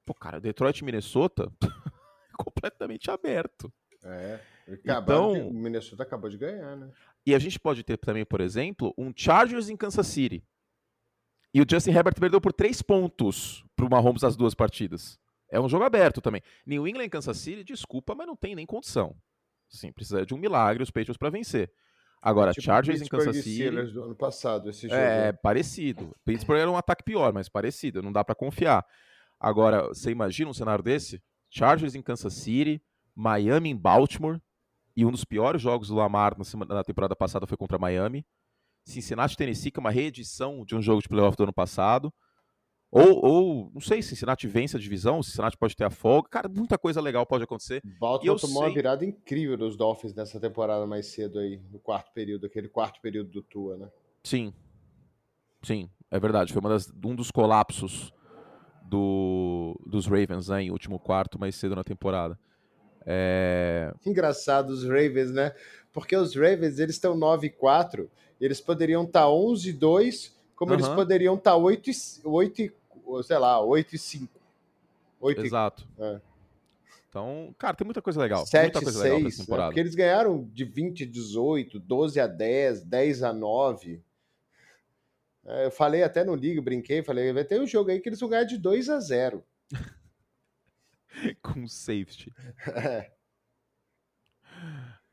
[0.05, 3.73] Pô, cara, Detroit e Minnesota é completamente aberto.
[4.03, 4.41] É.
[4.69, 6.91] Então, o Minnesota acabou de ganhar, né?
[7.25, 10.45] E a gente pode ter também, por exemplo, um Chargers em Kansas City.
[11.53, 15.19] E o Justin Herbert perdeu por três pontos para o Mahomes as duas partidas.
[15.51, 16.43] É um jogo aberto também.
[16.65, 19.17] New England e Kansas City, desculpa, mas não tem nem condição.
[19.69, 21.71] Sim, precisa de um milagre os Patriots para vencer.
[22.23, 23.71] Agora, tipo Chargers em Kansas City.
[23.71, 24.95] Do ano passado, esse jogo.
[24.95, 26.15] É, parecido.
[26.25, 28.03] Pittsburgh era um ataque pior, mas parecido.
[28.03, 28.85] Não dá para confiar.
[29.39, 31.23] Agora, você imagina um cenário desse?
[31.51, 32.83] Chargers em Kansas City,
[33.15, 34.41] Miami em Baltimore.
[34.97, 38.27] E um dos piores jogos do Lamar na, semana, na temporada passada foi contra Miami.
[38.85, 42.13] Cincinnati, Tennessee, que é uma reedição de um jogo de playoff do ano passado.
[42.91, 46.29] Ou, ou, não sei, Cincinnati vence a divisão, Cincinnati pode ter a folga.
[46.29, 47.83] Cara, muita coisa legal pode acontecer.
[47.99, 48.69] Baltimore tomou sei...
[48.69, 53.01] uma virada incrível dos Dolphins nessa temporada mais cedo aí, no quarto período, aquele quarto
[53.01, 53.91] período do Tua, né?
[54.23, 54.53] Sim.
[55.63, 56.53] Sim, é verdade.
[56.53, 58.13] Foi das, um dos colapsos
[58.85, 62.39] do, dos Ravens né, em último quarto, mais cedo na temporada.
[63.05, 63.93] É...
[64.05, 65.53] Engraçado os Ravens, né?
[65.93, 68.09] Porque os Ravens, eles estão 9-4,
[68.41, 70.79] eles poderiam estar tá 11-2 como uhum.
[70.79, 71.95] eles poderiam estar 8 e,
[72.25, 72.73] 8 e,
[73.23, 74.41] sei lá, 8 e 5.
[75.21, 75.87] 8 Exato.
[75.99, 76.21] E, é.
[77.09, 78.45] Então, cara, tem muita coisa legal.
[78.47, 79.63] 7 muita coisa 6, legal nessa temporada.
[79.63, 79.71] Né?
[79.71, 84.03] Porque eles ganharam de 20 a 18, 12 a 10, 10 a 9.
[85.45, 88.19] É, eu falei até no Liga, brinquei, falei, vai ter um jogo aí que eles
[88.19, 89.45] vão ganhar de 2 a 0
[91.43, 92.33] Com safety.
[92.69, 93.13] É.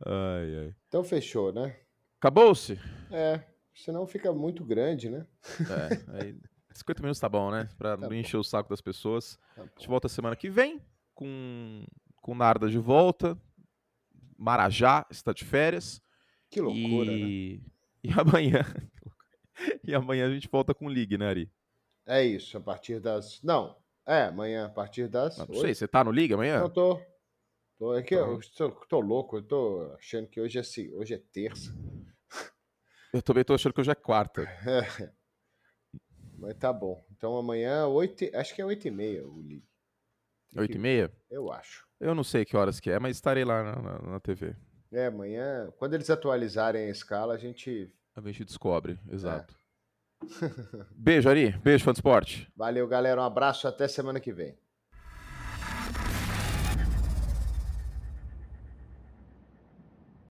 [0.06, 0.76] Ai, ai.
[0.88, 1.78] Então fechou, né?
[2.20, 2.80] Acabou-se?
[3.12, 3.41] É,
[3.76, 5.26] senão fica muito grande, né?
[5.60, 6.38] É, aí
[6.74, 7.70] 50 minutos tá bom, né?
[7.78, 9.38] Pra tá não encher o saco das pessoas.
[9.56, 10.82] Tá a gente volta semana que vem
[11.14, 11.86] com,
[12.18, 13.38] com Narda de volta.
[14.38, 16.02] Marajá está de férias.
[16.50, 17.58] Que loucura, e...
[17.58, 17.70] né?
[18.06, 18.66] E amanhã.
[19.82, 21.50] e amanhã a gente volta com o League, né, Ari?
[22.06, 23.42] É isso, a partir das.
[23.42, 25.38] Não, é, amanhã, a partir das.
[25.38, 26.60] Não, não sei, você tá no League amanhã?
[26.60, 27.00] Eu tô.
[27.80, 30.64] tô é que eu tô, tô, louco, eu tô achando que hoje é,
[30.98, 31.74] hoje é terça.
[33.14, 34.41] Eu também tô achando que hoje é quarta.
[36.36, 37.05] Mas tá bom.
[37.16, 39.64] Então amanhã, 8, acho que é 8 e meia o League.
[40.57, 41.11] 8 e meia?
[41.30, 41.88] Eu acho.
[41.99, 44.55] Eu não sei que horas que é, mas estarei lá na, na, na TV.
[44.91, 47.91] É, amanhã, quando eles atualizarem a escala, a gente.
[48.16, 49.55] A gente descobre, exato.
[49.59, 49.64] É.
[50.91, 51.51] Beijo, Ari.
[51.59, 52.51] Beijo, fã do esporte.
[52.55, 53.22] Valeu, galera.
[53.22, 53.68] Um abraço.
[53.68, 54.57] Até semana que vem.